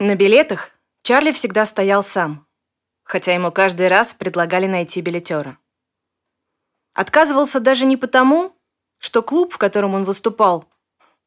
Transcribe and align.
На 0.00 0.14
билетах 0.14 0.70
Чарли 1.02 1.32
всегда 1.32 1.66
стоял 1.66 2.04
сам, 2.04 2.46
хотя 3.02 3.34
ему 3.34 3.50
каждый 3.50 3.88
раз 3.88 4.12
предлагали 4.12 4.68
найти 4.68 5.00
билетера. 5.00 5.58
Отказывался 6.94 7.58
даже 7.58 7.84
не 7.84 7.96
потому, 7.96 8.54
что 9.00 9.22
клуб, 9.22 9.52
в 9.52 9.58
котором 9.58 9.94
он 9.94 10.04
выступал, 10.04 10.66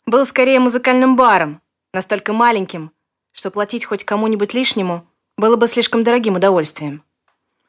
был 0.05 0.25
скорее 0.25 0.61
музыкальным 0.61 1.17
баром, 1.17 1.61
настолько 1.91 2.31
маленьким, 2.31 2.93
что 3.33 3.51
платить 3.51 3.83
хоть 3.83 4.05
кому-нибудь 4.05 4.53
лишнему 4.53 5.05
было 5.35 5.57
бы 5.57 5.67
слишком 5.67 6.05
дорогим 6.05 6.35
удовольствием. 6.35 7.03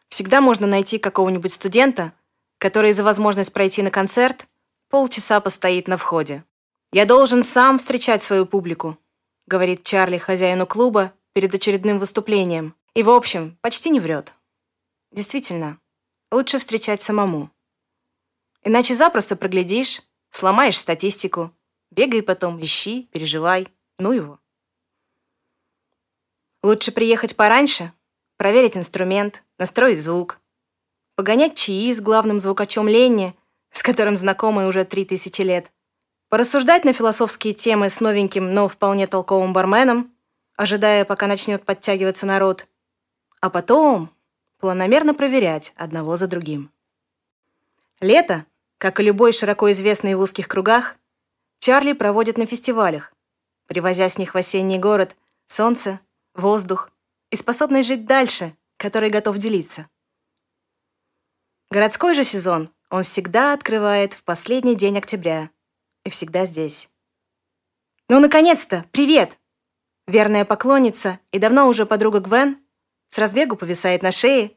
Всегда 0.08 0.40
можно 0.40 0.68
найти 0.68 0.98
какого-нибудь 0.98 1.52
студента, 1.52 2.12
который 2.58 2.92
за 2.92 3.02
возможность 3.02 3.52
пройти 3.52 3.82
на 3.82 3.90
концерт 3.90 4.46
полчаса 4.88 5.40
постоит 5.40 5.88
на 5.88 5.96
входе. 5.96 6.44
«Я 6.92 7.06
должен 7.06 7.42
сам 7.42 7.78
встречать 7.78 8.22
свою 8.22 8.46
публику», 8.46 8.98
говорит 9.52 9.84
Чарли 9.84 10.16
хозяину 10.16 10.66
клуба 10.66 11.12
перед 11.34 11.54
очередным 11.54 11.98
выступлением. 11.98 12.74
И, 12.94 13.02
в 13.02 13.10
общем, 13.10 13.58
почти 13.60 13.90
не 13.90 14.00
врет. 14.00 14.32
Действительно, 15.10 15.78
лучше 16.30 16.58
встречать 16.58 17.02
самому. 17.02 17.50
Иначе 18.62 18.94
запросто 18.94 19.36
проглядишь, 19.36 20.00
сломаешь 20.30 20.78
статистику, 20.78 21.54
бегай 21.90 22.22
потом, 22.22 22.62
ищи, 22.64 23.10
переживай, 23.12 23.68
ну 23.98 24.12
его. 24.12 24.40
Лучше 26.62 26.90
приехать 26.90 27.36
пораньше, 27.36 27.92
проверить 28.38 28.78
инструмент, 28.78 29.44
настроить 29.58 30.00
звук, 30.00 30.40
погонять 31.14 31.56
чаи 31.56 31.92
с 31.92 32.00
главным 32.00 32.40
звукачом 32.40 32.88
Ленни, 32.88 33.36
с 33.70 33.82
которым 33.82 34.16
знакомы 34.16 34.66
уже 34.66 34.86
три 34.86 35.04
тысячи 35.04 35.42
лет, 35.42 35.70
порассуждать 36.32 36.86
на 36.86 36.94
философские 36.94 37.52
темы 37.52 37.90
с 37.90 38.00
новеньким, 38.00 38.54
но 38.54 38.66
вполне 38.66 39.06
толковым 39.06 39.52
барменом, 39.52 40.10
ожидая, 40.56 41.04
пока 41.04 41.26
начнет 41.26 41.62
подтягиваться 41.62 42.24
народ, 42.24 42.66
а 43.42 43.50
потом 43.50 44.08
планомерно 44.58 45.12
проверять 45.12 45.74
одного 45.76 46.16
за 46.16 46.28
другим. 46.28 46.72
Лето, 48.00 48.46
как 48.78 48.98
и 48.98 49.02
любой 49.02 49.34
широко 49.34 49.70
известный 49.72 50.14
в 50.14 50.20
узких 50.20 50.48
кругах, 50.48 50.96
Чарли 51.58 51.92
проводит 51.92 52.38
на 52.38 52.46
фестивалях, 52.46 53.12
привозя 53.66 54.08
с 54.08 54.16
них 54.16 54.32
в 54.32 54.38
осенний 54.38 54.78
город 54.78 55.14
солнце, 55.48 56.00
воздух 56.32 56.90
и 57.30 57.36
способность 57.36 57.88
жить 57.88 58.06
дальше, 58.06 58.56
который 58.78 59.10
готов 59.10 59.36
делиться. 59.36 59.86
Городской 61.70 62.14
же 62.14 62.24
сезон 62.24 62.70
он 62.88 63.02
всегда 63.02 63.52
открывает 63.52 64.14
в 64.14 64.22
последний 64.22 64.76
день 64.76 64.96
октября 64.96 65.50
и 66.04 66.10
всегда 66.10 66.44
здесь. 66.44 66.90
«Ну, 68.08 68.20
наконец-то! 68.20 68.84
Привет!» 68.92 69.38
Верная 70.06 70.44
поклонница 70.44 71.20
и 71.30 71.38
давно 71.38 71.68
уже 71.68 71.86
подруга 71.86 72.20
Гвен 72.20 72.58
с 73.08 73.18
разбегу 73.18 73.56
повисает 73.56 74.02
на 74.02 74.10
шее, 74.10 74.56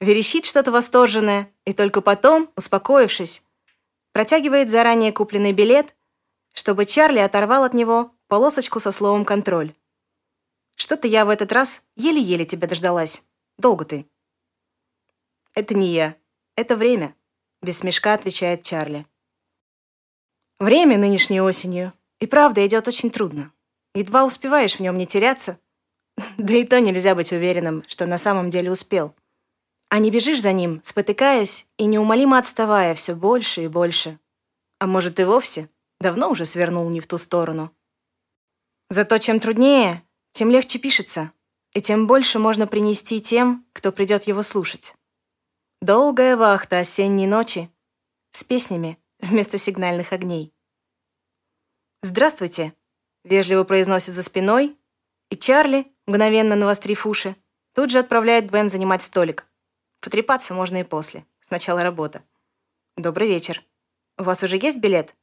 верещит 0.00 0.44
что-то 0.44 0.70
восторженное 0.70 1.50
и 1.64 1.72
только 1.72 2.00
потом, 2.00 2.50
успокоившись, 2.56 3.44
протягивает 4.12 4.70
заранее 4.70 5.12
купленный 5.12 5.52
билет, 5.52 5.94
чтобы 6.52 6.86
Чарли 6.86 7.18
оторвал 7.18 7.64
от 7.64 7.74
него 7.74 8.12
полосочку 8.28 8.78
со 8.78 8.92
словом 8.92 9.24
«контроль». 9.24 9.74
Что-то 10.76 11.06
я 11.08 11.24
в 11.24 11.28
этот 11.28 11.52
раз 11.52 11.82
еле-еле 11.96 12.44
тебя 12.44 12.66
дождалась. 12.66 13.24
Долго 13.58 13.84
ты. 13.84 14.06
Это 15.54 15.74
не 15.74 15.88
я. 15.88 16.16
Это 16.56 16.76
время, 16.76 17.14
без 17.62 17.78
смешка 17.78 18.14
отвечает 18.14 18.62
Чарли. 18.62 19.06
Время 20.60 20.98
нынешней 20.98 21.40
осенью 21.40 21.92
и 22.20 22.26
правда 22.26 22.64
идет 22.66 22.86
очень 22.86 23.10
трудно. 23.10 23.52
Едва 23.94 24.24
успеваешь 24.24 24.76
в 24.76 24.80
нем 24.80 24.96
не 24.96 25.06
теряться. 25.06 25.58
Да 26.38 26.54
и 26.54 26.64
то 26.64 26.80
нельзя 26.80 27.14
быть 27.14 27.32
уверенным, 27.32 27.82
что 27.88 28.06
на 28.06 28.18
самом 28.18 28.50
деле 28.50 28.70
успел. 28.70 29.14
А 29.88 29.98
не 29.98 30.10
бежишь 30.10 30.40
за 30.40 30.52
ним, 30.52 30.80
спотыкаясь 30.84 31.66
и 31.76 31.84
неумолимо 31.86 32.38
отставая 32.38 32.94
все 32.94 33.14
больше 33.14 33.64
и 33.64 33.68
больше. 33.68 34.18
А 34.78 34.86
может 34.86 35.18
и 35.20 35.24
вовсе 35.24 35.68
давно 36.00 36.30
уже 36.30 36.44
свернул 36.44 36.88
не 36.88 37.00
в 37.00 37.06
ту 37.06 37.18
сторону. 37.18 37.72
Зато 38.90 39.18
чем 39.18 39.40
труднее, 39.40 40.02
тем 40.32 40.50
легче 40.50 40.78
пишется, 40.78 41.32
и 41.72 41.82
тем 41.82 42.06
больше 42.06 42.38
можно 42.38 42.66
принести 42.66 43.20
тем, 43.20 43.66
кто 43.72 43.90
придет 43.92 44.24
его 44.24 44.42
слушать. 44.42 44.94
Долгая 45.80 46.36
вахта 46.36 46.78
осенней 46.78 47.26
ночи 47.26 47.70
с 48.30 48.44
песнями 48.44 48.98
вместо 49.20 49.58
сигнальных 49.58 50.12
огней. 50.12 50.53
«Здравствуйте»,— 52.04 52.74
вежливо 53.24 53.64
произносит 53.64 54.12
за 54.12 54.22
спиной, 54.22 54.78
и 55.30 55.36
Чарли, 55.38 55.90
мгновенно 56.06 56.54
навострив 56.54 57.06
уши, 57.06 57.34
тут 57.72 57.88
же 57.88 57.98
отправляет 57.98 58.50
Бен 58.50 58.68
занимать 58.68 59.00
столик. 59.00 59.46
Потрепаться 60.02 60.52
можно 60.52 60.82
и 60.82 60.84
после. 60.84 61.24
Сначала 61.40 61.82
работа. 61.82 62.22
«Добрый 62.98 63.26
вечер. 63.26 63.64
У 64.18 64.24
вас 64.24 64.42
уже 64.42 64.58
есть 64.58 64.80
билет?» 64.80 65.16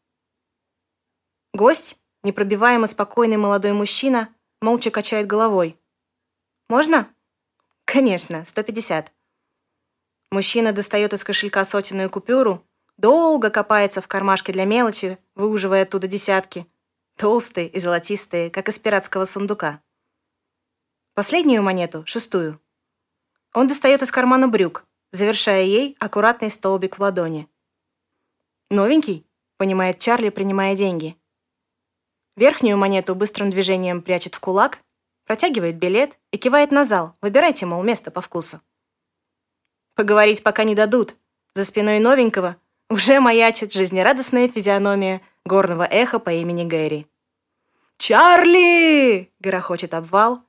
Гость, 1.53 2.01
непробиваемо 2.23 2.87
спокойный 2.87 3.37
молодой 3.37 3.73
мужчина, 3.73 4.33
молча 4.59 4.89
качает 4.89 5.27
головой. 5.27 5.79
«Можно?» 6.67 7.13
«Конечно, 7.85 8.37
150». 8.37 9.09
Мужчина 10.31 10.71
достает 10.71 11.13
из 11.13 11.23
кошелька 11.23 11.63
сотенную 11.63 12.09
купюру, 12.09 12.65
долго 13.01 13.49
копается 13.49 14.01
в 14.01 14.07
кармашке 14.07 14.53
для 14.53 14.65
мелочи, 14.65 15.17
выуживая 15.35 15.83
оттуда 15.83 16.07
десятки. 16.07 16.67
Толстые 17.21 17.67
и 17.67 17.79
золотистые, 17.79 18.49
как 18.49 18.67
из 18.67 18.79
пиратского 18.79 19.25
сундука. 19.25 19.79
Последнюю 21.13 21.61
монету, 21.61 22.03
шестую. 22.07 22.59
Он 23.53 23.67
достает 23.67 24.01
из 24.01 24.11
кармана 24.11 24.47
брюк, 24.47 24.87
завершая 25.11 25.61
ей 25.61 25.95
аккуратный 25.99 26.49
столбик 26.49 26.97
в 26.97 27.01
ладони. 27.03 27.47
«Новенький?»— 28.71 29.27
понимает 29.57 29.99
Чарли, 29.99 30.29
принимая 30.29 30.75
деньги. 30.75 31.15
Верхнюю 32.37 32.75
монету 32.75 33.13
быстрым 33.13 33.51
движением 33.51 34.01
прячет 34.01 34.33
в 34.33 34.39
кулак, 34.39 34.79
протягивает 35.25 35.77
билет 35.77 36.17
и 36.31 36.39
кивает 36.39 36.71
на 36.71 36.85
зал. 36.85 37.13
Выбирайте, 37.21 37.67
мол, 37.67 37.83
место 37.83 38.09
по 38.09 38.21
вкусу. 38.21 38.61
Поговорить 39.93 40.41
пока 40.41 40.63
не 40.63 40.73
дадут. 40.73 41.15
За 41.53 41.65
спиной 41.65 41.99
новенького 41.99 42.57
уже 42.89 43.19
маячит 43.19 43.73
жизнерадостная 43.73 44.49
физиономия 44.49 45.21
горного 45.45 45.83
эха 45.83 46.17
по 46.17 46.31
имени 46.31 46.63
Гэри. 46.63 47.10
«Чарли!»— 48.01 49.31
грохочет 49.39 49.94
обвал, 49.94 50.41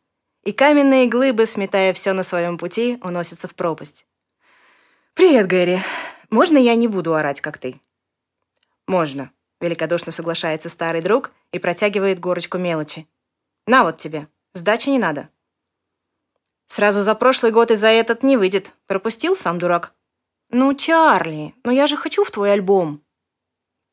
и 0.43 0.53
каменные 0.53 1.07
глыбы, 1.07 1.45
сметая 1.45 1.93
все 1.93 2.15
на 2.15 2.23
своем 2.23 2.57
пути, 2.57 2.99
уносятся 3.03 3.47
в 3.47 3.55
пропасть. 3.55 4.07
«Привет, 5.13 5.49
Гэри. 5.49 5.81
Можно 6.31 6.57
я 6.57 6.75
не 6.75 6.89
буду 6.89 7.15
орать, 7.15 7.43
как 7.43 7.59
ты?» 7.59 7.79
«Можно», 8.87 9.33
Великодушно 9.61 10.12
соглашается 10.12 10.71
старый 10.71 11.03
друг 11.03 11.31
и 11.53 11.59
протягивает 11.59 12.21
горочку 12.21 12.57
мелочи. 12.57 13.07
«На 13.67 13.85
вот 13.85 13.99
тебе. 13.99 14.29
Сдачи 14.55 14.89
не 14.89 14.99
надо». 14.99 15.29
«Сразу 16.69 17.03
за 17.03 17.15
прошлый 17.15 17.53
год 17.53 17.71
и 17.71 17.75
за 17.75 17.89
этот 17.89 18.23
не 18.23 18.39
выйдет. 18.39 18.73
Пропустил 18.87 19.37
сам 19.37 19.59
дурак». 19.59 19.93
«Ну, 20.49 20.73
Чарли, 20.73 21.55
но 21.65 21.71
я 21.71 21.87
же 21.87 21.99
хочу 21.99 22.25
в 22.25 22.31
твой 22.31 22.55
альбом». 22.55 23.03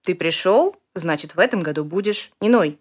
«Ты 0.03 0.15
пришел? 0.15 0.77
Значит, 0.95 1.35
в 1.35 1.39
этом 1.39 1.61
году 1.61 1.83
будешь. 1.83 2.31
Не 2.39 2.47
ной». 2.47 2.79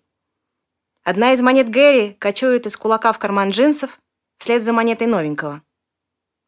Одна 1.10 1.32
из 1.32 1.40
монет 1.40 1.70
Гэри 1.70 2.12
кочует 2.20 2.66
из 2.66 2.76
кулака 2.76 3.14
в 3.14 3.18
карман 3.18 3.48
джинсов 3.48 3.98
вслед 4.36 4.62
за 4.62 4.74
монетой 4.74 5.06
новенького. 5.06 5.62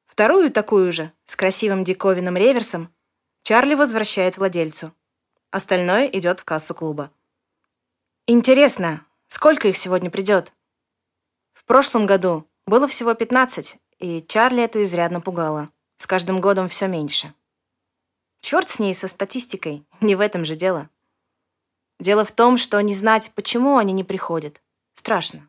Вторую 0.04 0.50
такую 0.50 0.92
же, 0.92 1.14
с 1.24 1.34
красивым 1.34 1.82
диковинным 1.82 2.36
реверсом, 2.36 2.94
Чарли 3.42 3.74
возвращает 3.74 4.36
владельцу. 4.36 4.92
Остальное 5.50 6.08
идет 6.08 6.40
в 6.40 6.44
кассу 6.44 6.74
клуба. 6.74 7.10
Интересно, 8.26 9.06
сколько 9.28 9.66
их 9.66 9.78
сегодня 9.78 10.10
придет? 10.10 10.52
В 11.54 11.64
прошлом 11.64 12.04
году 12.04 12.46
было 12.66 12.86
всего 12.86 13.14
15, 13.14 13.78
и 14.00 14.20
Чарли 14.28 14.62
это 14.62 14.84
изрядно 14.84 15.22
пугало. 15.22 15.70
С 15.96 16.06
каждым 16.06 16.42
годом 16.42 16.68
все 16.68 16.86
меньше. 16.86 17.32
Черт 18.42 18.68
с 18.68 18.78
ней, 18.78 18.94
со 18.94 19.08
статистикой, 19.08 19.86
не 20.02 20.16
в 20.16 20.20
этом 20.20 20.44
же 20.44 20.54
дело. 20.54 20.90
Дело 22.00 22.24
в 22.24 22.32
том, 22.32 22.56
что 22.56 22.80
не 22.80 22.94
знать, 22.94 23.30
почему 23.34 23.76
они 23.76 23.92
не 23.92 24.04
приходят, 24.04 24.62
страшно. 24.94 25.48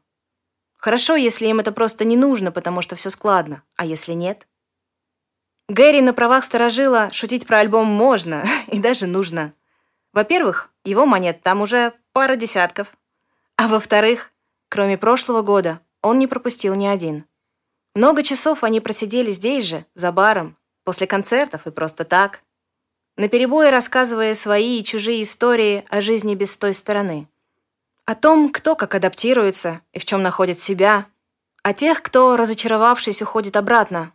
Хорошо, 0.77 1.15
если 1.15 1.47
им 1.47 1.59
это 1.59 1.71
просто 1.71 2.03
не 2.03 2.17
нужно, 2.17 2.51
потому 2.51 2.81
что 2.81 2.97
все 2.97 3.09
складно, 3.09 3.63
а 3.77 3.85
если 3.85 4.11
нет? 4.11 4.47
Гэри 5.69 6.01
на 6.01 6.13
правах 6.13 6.43
сторожила 6.43 7.09
шутить 7.13 7.47
про 7.47 7.59
альбом 7.59 7.87
можно 7.87 8.43
и 8.67 8.79
даже 8.79 9.07
нужно. 9.07 9.53
Во-первых, 10.11 10.69
его 10.83 11.05
монет 11.05 11.41
там 11.41 11.61
уже 11.61 11.93
пара 12.11 12.35
десятков. 12.35 12.97
А 13.55 13.69
во-вторых, 13.69 14.31
кроме 14.67 14.97
прошлого 14.97 15.43
года, 15.43 15.79
он 16.01 16.19
не 16.19 16.27
пропустил 16.27 16.75
ни 16.75 16.85
один. 16.85 17.25
Много 17.95 18.23
часов 18.23 18.65
они 18.65 18.81
просидели 18.81 19.31
здесь 19.31 19.65
же, 19.65 19.85
за 19.95 20.11
баром, 20.11 20.57
после 20.83 21.07
концертов 21.07 21.65
и 21.65 21.71
просто 21.71 22.03
так, 22.03 22.41
наперебой 23.21 23.69
рассказывая 23.69 24.33
свои 24.33 24.79
и 24.79 24.83
чужие 24.83 25.21
истории 25.21 25.85
о 25.89 26.01
жизни 26.01 26.33
без 26.33 26.57
той 26.57 26.73
стороны. 26.73 27.27
О 28.05 28.15
том, 28.15 28.49
кто 28.49 28.75
как 28.75 28.95
адаптируется 28.95 29.81
и 29.93 29.99
в 29.99 30.05
чем 30.05 30.23
находит 30.23 30.59
себя, 30.59 31.05
а 31.61 31.73
тех, 31.73 32.01
кто, 32.01 32.35
разочаровавшись, 32.35 33.21
уходит 33.21 33.55
обратно. 33.55 34.11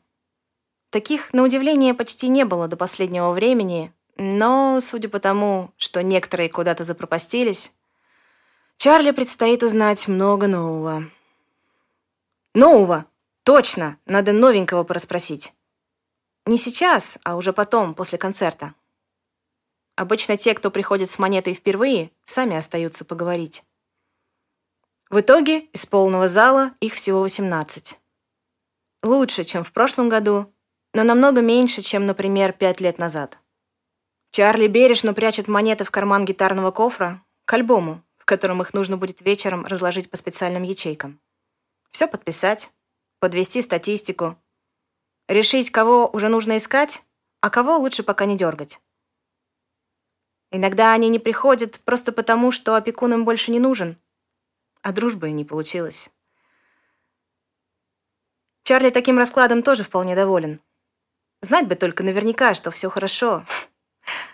Таких, 0.91 1.33
на 1.33 1.45
удивление, 1.45 1.95
почти 1.95 2.27
не 2.27 2.45
было 2.45 2.67
до 2.67 2.77
последнего 2.77 3.31
времени, 3.31 3.93
но, 4.17 4.81
судя 4.83 5.09
по 5.09 5.21
тому, 5.21 5.71
что 5.77 6.03
некоторые 6.03 6.49
куда-то 6.49 6.83
запропастились, 6.83 7.73
Чарли 8.77 9.13
предстоит 9.13 9.63
узнать 9.63 10.09
много 10.09 10.49
нового. 10.49 11.05
Нового! 12.55 13.07
Точно! 13.45 13.99
Надо 14.05 14.33
новенького 14.33 14.83
порасспросить. 14.83 15.53
Не 16.45 16.57
сейчас, 16.59 17.19
а 17.23 17.37
уже 17.37 17.53
потом, 17.53 17.95
после 17.95 18.19
концерта. 18.19 18.75
Обычно 19.97 20.37
те, 20.37 20.53
кто 20.53 20.71
приходит 20.71 21.09
с 21.09 21.19
монетой 21.19 21.55
впервые, 21.55 22.11
сами 22.27 22.55
остаются 22.55 23.05
поговорить. 23.07 23.65
В 25.09 25.21
итоге 25.21 25.61
из 25.73 25.87
полного 25.87 26.29
зала 26.29 26.73
их 26.81 26.95
всего 26.95 27.23
18. 27.23 27.99
Лучше, 29.03 29.45
чем 29.45 29.65
в 29.65 29.73
прошлом 29.73 30.11
году, 30.11 30.53
но 30.93 31.03
намного 31.03 31.41
меньше, 31.41 31.81
чем, 31.81 32.05
например, 32.05 32.53
пять 32.53 32.81
лет 32.81 32.99
назад. 32.99 33.39
Чарли 34.33 34.67
бережно 34.67 35.15
прячет 35.15 35.49
монеты 35.49 35.85
в 35.85 35.91
карман 35.91 36.27
гитарного 36.27 36.73
кофра 36.73 37.23
к 37.47 37.53
альбому, 37.55 38.03
в 38.19 38.27
котором 38.27 38.61
их 38.61 38.75
нужно 38.75 38.99
будет 38.99 39.23
вечером 39.23 39.65
разложить 39.65 40.11
по 40.11 40.19
специальным 40.19 40.63
ячейкам. 40.63 41.21
Все 41.91 42.07
подписать, 42.07 42.71
подвести 43.19 43.63
статистику, 43.63 44.37
решить, 45.29 45.71
кого 45.71 46.07
уже 46.13 46.29
нужно 46.29 46.59
искать, 46.59 47.03
а 47.41 47.49
кого 47.49 47.79
лучше 47.79 48.03
пока 48.03 48.27
не 48.27 48.37
дергать. 48.37 48.81
Иногда 50.51 50.93
они 50.93 51.09
не 51.09 51.19
приходят 51.19 51.81
просто 51.81 52.13
потому, 52.13 52.51
что 52.51 52.77
опекун 52.77 53.13
им 53.13 53.25
больше 53.25 53.51
не 53.51 53.59
нужен, 53.59 53.99
а 54.83 54.93
дружбы 54.93 55.31
не 55.31 55.45
получилось. 55.45 56.11
Чарли 58.63 58.91
таким 58.91 59.19
раскладом 59.19 59.63
тоже 59.63 59.83
вполне 59.83 60.15
доволен. 60.15 60.59
Знать 61.41 61.69
бы 61.69 61.75
только 61.75 62.03
наверняка, 62.03 62.55
что 62.55 62.71
все 62.71 62.89
хорошо. 62.89 63.45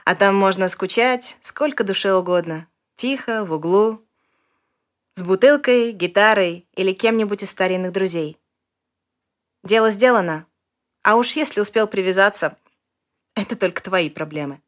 А 0.04 0.14
там 0.14 0.34
можно 0.34 0.68
скучать 0.68 1.36
сколько 1.40 1.84
душе 1.84 2.14
угодно. 2.14 2.66
Тихо, 2.96 3.44
в 3.44 3.52
углу. 3.52 4.02
С 5.14 5.22
бутылкой, 5.22 5.92
гитарой 5.92 6.66
или 6.74 6.92
кем-нибудь 6.92 7.42
из 7.42 7.50
старинных 7.50 7.92
друзей. 7.92 8.38
Дело 9.62 9.90
сделано. 9.90 10.46
А 11.02 11.16
уж 11.16 11.32
если 11.32 11.60
успел 11.60 11.86
привязаться, 11.86 12.56
это 13.34 13.56
только 13.56 13.82
твои 13.82 14.08
проблемы. 14.08 14.62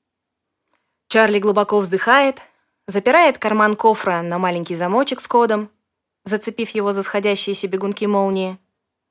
Чарли 1.14 1.38
глубоко 1.38 1.78
вздыхает, 1.78 2.42
запирает 2.88 3.38
карман 3.38 3.76
кофра 3.76 4.20
на 4.20 4.36
маленький 4.40 4.74
замочек 4.74 5.20
с 5.20 5.28
кодом, 5.28 5.70
зацепив 6.24 6.70
его 6.70 6.90
за 6.90 7.04
сходящиеся 7.04 7.68
бегунки 7.68 8.04
молнии, 8.04 8.58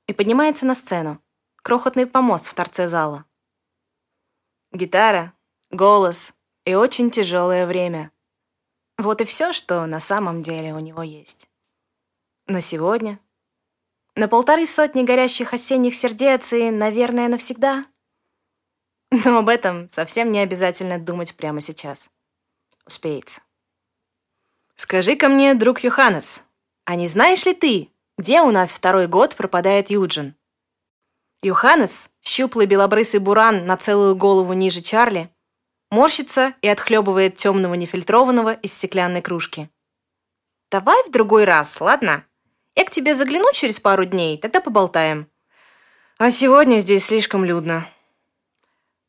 и 0.07 0.11
поднимается 0.11 0.65
на 0.65 0.75
сцену 0.75 1.21
крохотный 1.61 2.05
помост 2.05 2.47
в 2.47 2.53
торце 2.55 2.89
зала. 2.89 3.23
Гитара, 4.73 5.31
голос 5.71 6.33
и 6.65 6.75
очень 6.75 7.09
тяжелое 7.09 7.65
время. 7.65 8.11
Вот 8.97 9.21
и 9.21 9.23
все, 9.23 9.53
что 9.53 9.85
на 9.85 10.01
самом 10.01 10.44
деле 10.44 10.73
у 10.73 10.79
него 10.79 11.03
есть. 11.03 11.50
На 12.47 12.59
сегодня. 12.59 13.17
На 14.17 14.27
полторы 14.27 14.65
сотни 14.65 15.03
горящих 15.03 15.53
осенних 15.53 15.95
сердец 15.95 16.51
и, 16.51 16.69
наверное, 16.69 17.29
навсегда. 17.29 17.85
Но 19.25 19.38
об 19.38 19.50
этом 19.50 19.88
совсем 19.89 20.31
не 20.31 20.39
обязательно 20.39 20.98
думать 20.98 21.38
прямо 21.38 21.62
сейчас. 21.62 22.10
Успеется. 22.88 23.42
Скажи-ка 24.75 25.30
мне, 25.30 25.54
друг 25.54 25.81
Йоханнес, 25.81 26.42
а 26.86 26.95
не 26.95 27.07
знаешь 27.07 27.45
ли 27.45 27.54
ты, 27.54 27.89
где 28.18 28.42
у 28.42 28.50
нас 28.50 28.71
второй 28.71 29.06
год 29.06 29.36
пропадает 29.36 29.92
Юджин? 29.92 30.36
Йоханнес, 31.44 32.10
щуплый 32.24 32.65
белобрысый 32.65 33.19
буран 33.19 33.68
на 33.68 33.77
целую 33.77 34.15
голову 34.15 34.54
ниже 34.54 34.81
Чарли, 34.81 35.30
морщится 35.92 36.56
и 36.63 36.68
отхлебывает 36.68 37.36
темного 37.36 37.75
нефильтрованного 37.75 38.54
из 38.54 38.74
стеклянной 38.74 39.21
кружки. 39.21 39.69
«Давай 40.71 41.04
в 41.07 41.12
другой 41.12 41.44
раз, 41.44 41.80
ладно? 41.80 42.25
Я 42.75 42.86
к 42.86 42.89
тебе 42.89 43.13
загляну 43.13 43.54
через 43.54 43.80
пару 43.80 44.06
дней, 44.06 44.39
тогда 44.39 44.60
поболтаем. 44.60 45.30
А 46.18 46.31
сегодня 46.31 46.80
здесь 46.80 47.06
слишком 47.06 47.45
людно». 47.45 47.88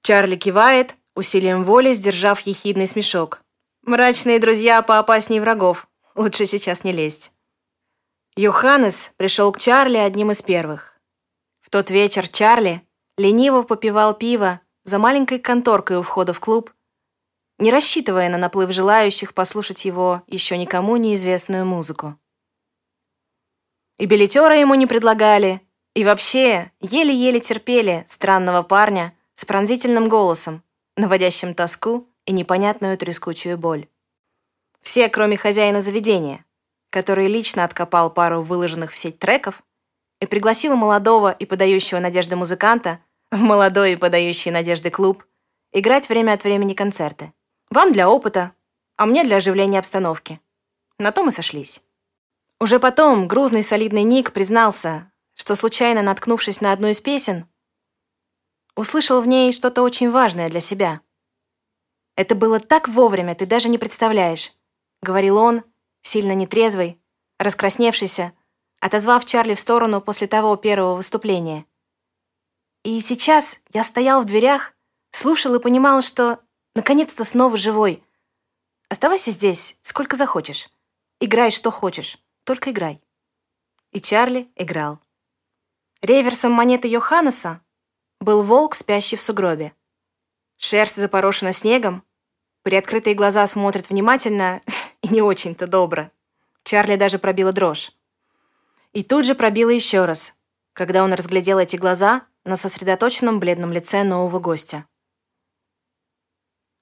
Чарли 0.04 0.36
кивает, 0.36 0.94
усилием 1.16 1.64
воли 1.64 1.92
сдержав 1.92 2.40
ехидный 2.42 2.86
смешок. 2.86 3.42
«Мрачные 3.82 4.38
друзья 4.38 4.80
поопасней 4.82 5.40
врагов. 5.40 5.88
Лучше 6.14 6.46
сейчас 6.46 6.84
не 6.84 6.92
лезть». 6.92 7.32
Йоханнес 8.36 9.10
пришел 9.16 9.50
к 9.50 9.58
Чарли 9.58 9.96
одним 9.96 10.30
из 10.30 10.40
первых 10.40 10.94
тот 11.74 11.90
вечер 11.90 12.28
Чарли 12.28 12.86
лениво 13.18 13.62
попивал 13.62 14.14
пиво 14.14 14.60
за 14.84 15.00
маленькой 15.00 15.40
конторкой 15.40 15.96
у 15.96 16.02
входа 16.02 16.32
в 16.32 16.38
клуб, 16.38 16.72
не 17.58 17.72
рассчитывая 17.72 18.28
на 18.28 18.38
наплыв 18.38 18.70
желающих 18.70 19.34
послушать 19.34 19.84
его 19.84 20.22
еще 20.28 20.56
никому 20.56 20.96
неизвестную 20.96 21.66
музыку. 21.66 22.16
И 23.98 24.06
билетера 24.06 24.56
ему 24.56 24.76
не 24.76 24.86
предлагали, 24.86 25.62
и 25.96 26.04
вообще 26.04 26.70
еле-еле 26.78 27.40
терпели 27.40 28.04
странного 28.06 28.62
парня 28.62 29.12
с 29.34 29.44
пронзительным 29.44 30.08
голосом, 30.08 30.62
наводящим 30.96 31.54
тоску 31.54 32.08
и 32.26 32.32
непонятную 32.32 32.96
трескучую 32.96 33.58
боль. 33.58 33.88
Все, 34.80 35.08
кроме 35.08 35.36
хозяина 35.36 35.80
заведения, 35.80 36.44
который 36.90 37.26
лично 37.26 37.64
откопал 37.64 38.10
пару 38.10 38.42
выложенных 38.42 38.92
в 38.92 38.98
сеть 38.98 39.18
треков, 39.18 39.62
и 40.20 40.26
пригласила 40.26 40.74
молодого 40.74 41.32
и 41.32 41.44
подающего 41.44 41.98
надежды 41.98 42.36
музыканта 42.36 43.00
в 43.30 43.38
молодой 43.38 43.92
и 43.92 43.96
подающий 43.96 44.50
надежды 44.50 44.90
клуб 44.90 45.24
играть 45.72 46.08
время 46.08 46.32
от 46.32 46.44
времени 46.44 46.72
концерты. 46.72 47.32
Вам 47.68 47.92
для 47.92 48.08
опыта, 48.08 48.52
а 48.96 49.06
мне 49.06 49.24
для 49.24 49.36
оживления 49.36 49.80
обстановки. 49.80 50.40
На 50.98 51.10
то 51.10 51.24
мы 51.24 51.32
сошлись. 51.32 51.82
Уже 52.60 52.78
потом 52.78 53.26
грузный 53.26 53.64
солидный 53.64 54.04
Ник 54.04 54.32
признался, 54.32 55.10
что, 55.34 55.56
случайно 55.56 56.00
наткнувшись 56.00 56.60
на 56.60 56.72
одну 56.72 56.88
из 56.88 57.00
песен, 57.00 57.46
услышал 58.76 59.20
в 59.20 59.26
ней 59.26 59.52
что-то 59.52 59.82
очень 59.82 60.10
важное 60.10 60.48
для 60.48 60.60
себя. 60.60 61.00
«Это 62.16 62.34
было 62.34 62.60
так 62.60 62.88
вовремя, 62.88 63.34
ты 63.34 63.46
даже 63.46 63.68
не 63.68 63.78
представляешь»,— 63.78 64.52
говорил 65.02 65.36
он, 65.36 65.64
сильно 66.02 66.32
нетрезвый, 66.34 67.00
раскрасневшийся, 67.38 68.32
отозвав 68.80 69.24
Чарли 69.24 69.54
в 69.54 69.60
сторону 69.60 70.00
после 70.00 70.26
того 70.26 70.56
первого 70.56 70.94
выступления. 70.94 71.66
И 72.84 73.00
сейчас 73.00 73.58
я 73.72 73.82
стоял 73.82 74.20
в 74.22 74.26
дверях, 74.26 74.74
слушал 75.10 75.54
и 75.54 75.60
понимал, 75.60 76.02
что 76.02 76.40
наконец-то 76.74 77.24
снова 77.24 77.56
живой. 77.56 78.04
Оставайся 78.90 79.30
здесь, 79.30 79.78
сколько 79.82 80.16
захочешь. 80.16 80.68
Играй, 81.18 81.50
что 81.50 81.70
хочешь, 81.70 82.18
только 82.44 82.70
играй. 82.70 83.00
И 83.92 84.00
Чарли 84.00 84.50
играл. 84.54 85.00
Реверсом 86.02 86.52
монеты 86.52 86.88
Йоханнеса 86.88 87.63
был 88.24 88.42
волк, 88.42 88.74
спящий 88.74 89.16
в 89.16 89.22
сугробе. 89.22 89.72
Шерсть 90.56 90.96
запорошена 90.96 91.52
снегом, 91.52 92.02
приоткрытые 92.62 93.14
глаза 93.14 93.46
смотрят 93.46 93.90
внимательно 93.90 94.60
и 95.02 95.08
не 95.08 95.22
очень-то 95.22 95.66
добро. 95.66 96.10
Чарли 96.64 96.96
даже 96.96 97.18
пробила 97.18 97.52
дрожь. 97.52 97.92
И 98.92 99.02
тут 99.04 99.26
же 99.26 99.34
пробило 99.34 99.70
еще 99.70 100.04
раз, 100.04 100.34
когда 100.72 101.04
он 101.04 101.12
разглядел 101.12 101.58
эти 101.58 101.76
глаза 101.76 102.22
на 102.44 102.56
сосредоточенном 102.56 103.40
бледном 103.40 103.72
лице 103.72 104.02
нового 104.02 104.38
гостя. 104.38 104.86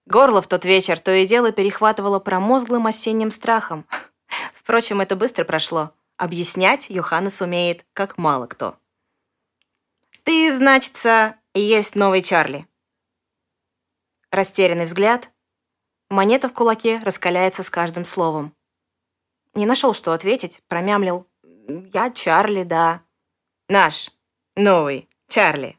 Горло 0.06 0.42
в 0.42 0.46
тот 0.46 0.64
вечер 0.64 0.98
то 0.98 1.12
и 1.12 1.26
дело 1.26 1.52
перехватывало 1.52 2.18
промозглым 2.18 2.86
осенним 2.86 3.30
страхом. 3.30 3.86
Впрочем, 4.52 5.00
это 5.00 5.16
быстро 5.16 5.44
прошло. 5.44 5.92
Объяснять 6.16 6.90
Йоханнес 6.90 7.40
умеет, 7.40 7.84
как 7.94 8.18
мало 8.18 8.46
кто. 8.46 8.76
«Ты, 10.24 10.54
значится, 10.54 11.36
есть 11.54 11.94
новый 11.94 12.22
Чарли». 12.22 12.66
Растерянный 14.30 14.86
взгляд. 14.86 15.30
Монета 16.08 16.48
в 16.48 16.52
кулаке 16.52 16.98
раскаляется 17.02 17.62
с 17.62 17.70
каждым 17.70 18.04
словом. 18.04 18.54
Не 19.54 19.66
нашел, 19.66 19.94
что 19.94 20.12
ответить, 20.12 20.62
промямлил 20.68 21.26
я 21.92 22.10
Чарли, 22.10 22.64
да. 22.64 23.02
Наш. 23.68 24.10
Новый. 24.56 25.08
Чарли. 25.28 25.78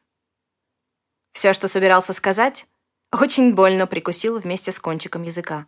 Все, 1.31 1.53
что 1.53 1.67
собирался 1.67 2.13
сказать, 2.13 2.65
очень 3.11 3.53
больно 3.53 3.85
прикусил 3.85 4.39
вместе 4.39 4.71
с 4.71 4.79
кончиком 4.79 5.23
языка. 5.23 5.67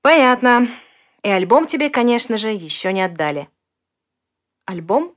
Понятно. 0.00 0.68
И 1.22 1.28
альбом 1.28 1.66
тебе, 1.66 1.90
конечно 1.90 2.38
же, 2.38 2.48
еще 2.48 2.92
не 2.92 3.02
отдали. 3.02 3.48
Альбом? 4.64 5.16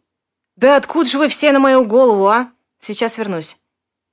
Да 0.55 0.77
откуда 0.77 1.09
же 1.09 1.17
вы 1.17 1.27
все 1.27 1.51
на 1.51 1.59
мою 1.59 1.85
голову, 1.85 2.27
а? 2.27 2.51
Сейчас 2.77 3.17
вернусь. 3.17 3.57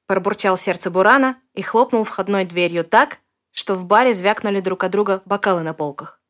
Пробурчал 0.06 0.56
сердце 0.56 0.90
Бурана 0.90 1.40
и 1.54 1.62
хлопнул 1.62 2.04
входной 2.04 2.44
дверью 2.44 2.84
так, 2.84 3.20
что 3.52 3.76
в 3.76 3.87
баре 3.87 4.14
звякнули 4.14 4.61
друг 4.61 4.82
от 4.82 4.90
друга 4.90 5.22
бокалы 5.25 5.62
на 5.62 5.75
полках. 5.75 6.20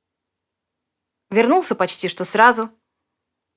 Вернулся 1.31 1.75
почти 1.75 2.09
что 2.09 2.25
сразу, 2.25 2.71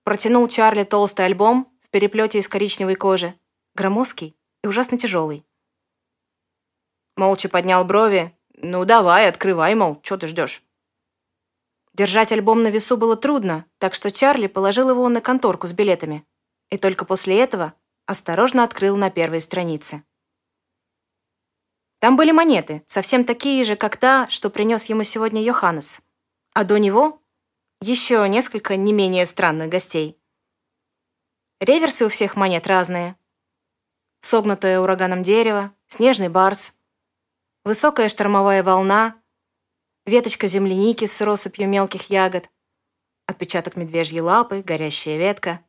протянул 0.04 0.48
Чарли 0.48 0.84
толстый 0.84 1.26
альбом 1.26 1.78
в 1.82 1.90
переплете 1.90 2.40
из 2.40 2.48
коричневой 2.48 2.96
кожи, 2.96 3.38
громоздкий 3.74 4.38
и 4.64 4.68
ужасно 4.68 4.98
тяжелый. 4.98 5.46
Молча 7.18 7.50
поднял 7.50 7.84
брови. 7.84 8.38
«Ну, 8.58 8.86
давай, 8.86 9.28
открывай, 9.28 9.76
мол, 9.76 10.00
что 10.04 10.18
ты 10.18 10.28
ждешь?» 10.30 10.64
Держать 11.94 12.32
альбом 12.32 12.64
на 12.64 12.68
весу 12.68 12.96
было 12.96 13.18
трудно, 13.18 13.66
так 13.78 13.96
что 13.96 14.12
Чарли 14.12 14.48
положил 14.48 14.90
его 14.90 15.08
на 15.10 15.20
конторку 15.20 15.68
с 15.68 15.74
билетами. 15.74 16.26
И 16.70 16.78
только 16.78 17.06
после 17.06 17.40
этого 17.40 17.74
осторожно 18.06 18.64
открыл 18.64 18.98
на 18.98 19.10
первой 19.10 19.42
странице. 19.42 20.04
Там 22.00 22.18
были 22.18 22.32
монеты, 22.32 22.84
совсем 22.88 23.26
такие 23.26 23.64
же, 23.64 23.76
как 23.76 23.98
та, 23.98 24.28
что 24.28 24.50
принес 24.50 24.86
ему 24.86 25.04
сегодня 25.04 25.42
Йоханнес. 25.42 26.02
А 26.54 26.64
до 26.64 26.78
него 26.78 27.22
еще 27.82 28.28
несколько 28.30 28.76
не 28.76 28.94
менее 28.94 29.26
странных 29.26 29.70
гостей. 29.70 30.20
Реверсы 31.60 32.06
у 32.06 32.10
всех 32.10 32.36
монет 32.36 32.68
разные. 32.68 33.16
Согнутое 34.22 34.80
ураганом 34.80 35.24
дерево, 35.24 35.74
снежный 35.88 36.30
барс, 36.30 36.74
высокая 37.64 38.10
штормовая 38.10 38.64
волна, 38.64 39.22
веточка 40.06 40.48
земляники 40.48 41.06
с 41.06 41.22
россыпью 41.22 41.68
мелких 41.68 42.10
ягод, 42.10 42.50
отпечаток 43.26 43.76
медвежьей 43.76 44.22
лапы, 44.22 44.62
горящая 44.62 45.18
ветка. 45.18 45.66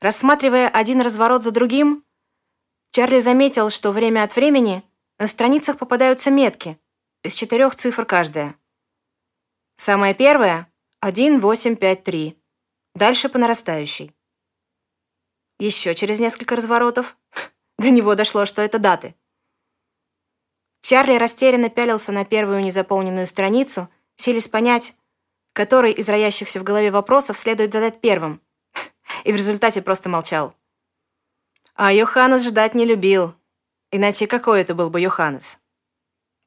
Рассматривая 0.00 0.68
один 0.68 1.00
разворот 1.00 1.42
за 1.42 1.50
другим, 1.50 2.04
Чарли 2.92 3.18
заметил, 3.18 3.68
что 3.70 3.90
время 3.90 4.22
от 4.22 4.36
времени 4.36 4.84
на 5.18 5.26
страницах 5.26 5.76
попадаются 5.76 6.30
метки 6.30 6.78
из 7.24 7.34
четырех 7.34 7.74
цифр 7.74 8.06
каждая. 8.06 8.56
Самая 9.76 10.14
первая— 10.14 10.72
1853, 11.00 12.36
дальше 12.94 13.28
по 13.28 13.38
нарастающей. 13.38 14.14
Еще 15.58 15.96
через 15.96 16.20
несколько 16.20 16.54
разворотов 16.54 17.16
до 17.78 17.90
него 17.90 18.14
дошло, 18.14 18.46
что 18.46 18.62
это 18.62 18.78
даты. 18.78 19.16
Чарли 20.80 21.14
растерянно 21.14 21.70
пялился 21.70 22.12
на 22.12 22.24
первую 22.24 22.62
незаполненную 22.62 23.26
страницу, 23.26 23.88
силясь 24.14 24.46
понять, 24.46 24.96
который 25.54 25.90
из 25.90 26.08
роящихся 26.08 26.60
в 26.60 26.62
голове 26.62 26.92
вопросов 26.92 27.36
следует 27.36 27.72
задать 27.72 28.00
первым, 28.00 28.40
и 29.24 29.32
в 29.32 29.36
результате 29.36 29.82
просто 29.82 30.08
молчал. 30.08 30.54
А 31.74 31.92
Йоханнес 31.92 32.44
ждать 32.44 32.74
не 32.74 32.84
любил, 32.84 33.34
иначе 33.90 34.26
какой 34.26 34.62
это 34.62 34.74
был 34.74 34.90
бы 34.90 35.00
Йоханнес? 35.00 35.58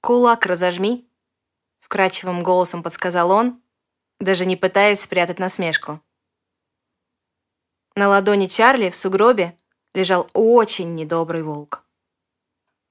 «Кулак 0.02 0.46
разожми»,— 0.46 1.08
вкрадчивым 1.80 2.44
голосом 2.44 2.84
подсказал 2.84 3.32
он, 3.32 3.62
даже 4.20 4.46
не 4.46 4.56
пытаясь 4.56 5.02
спрятать 5.02 5.40
насмешку. 5.40 6.02
На 7.96 8.08
ладони 8.08 8.48
Чарли 8.48 8.90
в 8.90 8.96
сугробе 8.96 9.56
лежал 9.94 10.30
очень 10.34 10.94
недобрый 10.94 11.44
волк. 11.44 11.84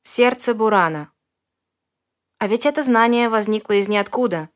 Сердце 0.03 0.55
Бурана, 0.55 1.11
а 2.41 2.47
ведь 2.47 2.65
это 2.65 2.83
знание 2.83 3.29
возникло 3.29 3.75
из 3.75 3.89
ниоткуда. 3.89 4.49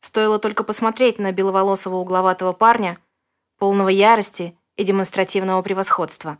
Стоило 0.00 0.38
только 0.38 0.62
посмотреть 0.62 1.18
на 1.18 1.32
беловолосого 1.32 1.96
угловатого 1.96 2.52
парня, 2.52 2.98
полного 3.56 3.88
ярости 3.88 4.58
и 4.80 4.84
демонстративного 4.84 5.60
превосходства. 5.60 6.38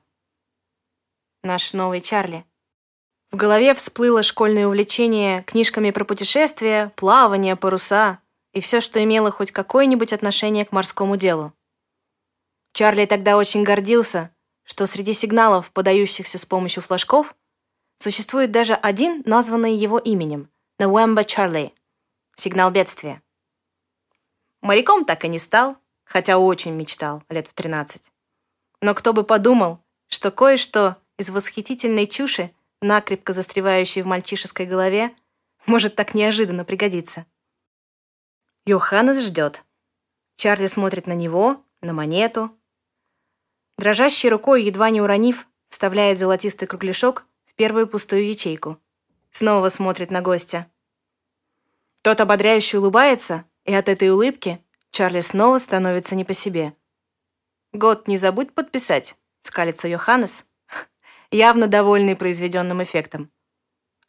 Наш 1.42 1.74
новый 1.74 2.00
Чарли. 2.00 2.46
В 3.30 3.36
голове 3.36 3.74
всплыло 3.74 4.22
школьное 4.22 4.66
увлечение 4.66 5.42
книжками 5.42 5.90
про 5.90 6.06
путешествия, 6.06 6.90
плавание, 6.96 7.54
паруса 7.54 8.18
и 8.54 8.62
все, 8.62 8.80
что 8.80 9.04
имело 9.04 9.30
хоть 9.30 9.52
какое-нибудь 9.52 10.14
отношение 10.14 10.64
к 10.64 10.72
морскому 10.72 11.18
делу. 11.18 11.52
Чарли 12.72 13.04
тогда 13.04 13.36
очень 13.36 13.62
гордился, 13.62 14.34
что 14.62 14.86
среди 14.86 15.12
сигналов, 15.12 15.70
подающихся 15.70 16.38
с 16.38 16.46
помощью 16.46 16.82
флажков, 16.82 17.36
существует 17.98 18.50
даже 18.52 18.72
один, 18.72 19.22
названный 19.26 19.74
его 19.74 19.98
именем— 19.98 20.48
Новемба 20.78 21.24
Чарли. 21.24 21.74
Сигнал 22.36 22.70
бедствия. 22.70 23.20
Моряком 24.62 25.04
так 25.04 25.26
и 25.26 25.28
не 25.28 25.38
стал, 25.38 25.76
хотя 26.04 26.38
очень 26.38 26.72
мечтал 26.72 27.22
лет 27.28 27.46
в 27.46 27.52
13. 27.52 28.10
Но 28.80 28.94
кто 28.94 29.12
бы 29.12 29.24
подумал, 29.24 29.82
что 30.08 30.30
кое-что 30.30 30.96
из 31.18 31.30
восхитительной 31.30 32.06
чуши, 32.06 32.52
накрепко 32.80 33.32
застревающей 33.32 34.02
в 34.02 34.06
мальчишеской 34.06 34.66
голове, 34.66 35.14
может 35.66 35.94
так 35.94 36.14
неожиданно 36.14 36.64
пригодиться. 36.64 37.26
Йоханнес 38.64 39.20
ждет. 39.20 39.64
Чарли 40.36 40.66
смотрит 40.66 41.06
на 41.06 41.12
него, 41.12 41.62
на 41.82 41.92
монету. 41.92 42.50
Дрожащей 43.76 44.30
рукой, 44.30 44.64
едва 44.64 44.90
не 44.90 45.00
уронив, 45.00 45.46
вставляет 45.68 46.18
золотистый 46.18 46.66
кругляшок 46.66 47.26
в 47.44 47.54
первую 47.54 47.86
пустую 47.86 48.28
ячейку. 48.28 48.78
Снова 49.30 49.68
смотрит 49.68 50.10
на 50.10 50.22
гостя. 50.22 50.70
Тот 52.02 52.20
ободряюще 52.20 52.78
улыбается, 52.78 53.44
и 53.64 53.74
от 53.74 53.88
этой 53.88 54.10
улыбки 54.10 54.64
Чарли 54.90 55.20
снова 55.20 55.58
становится 55.58 56.16
не 56.16 56.24
по 56.24 56.32
себе. 56.32 56.74
«Год 57.72 58.08
не 58.08 58.16
забудь 58.16 58.54
подписать»,— 58.54 59.16
скалится 59.40 59.88
Йоханнес, 59.88 60.44
явно 61.30 61.66
довольный 61.66 62.16
произведенным 62.16 62.82
эффектом. 62.82 63.30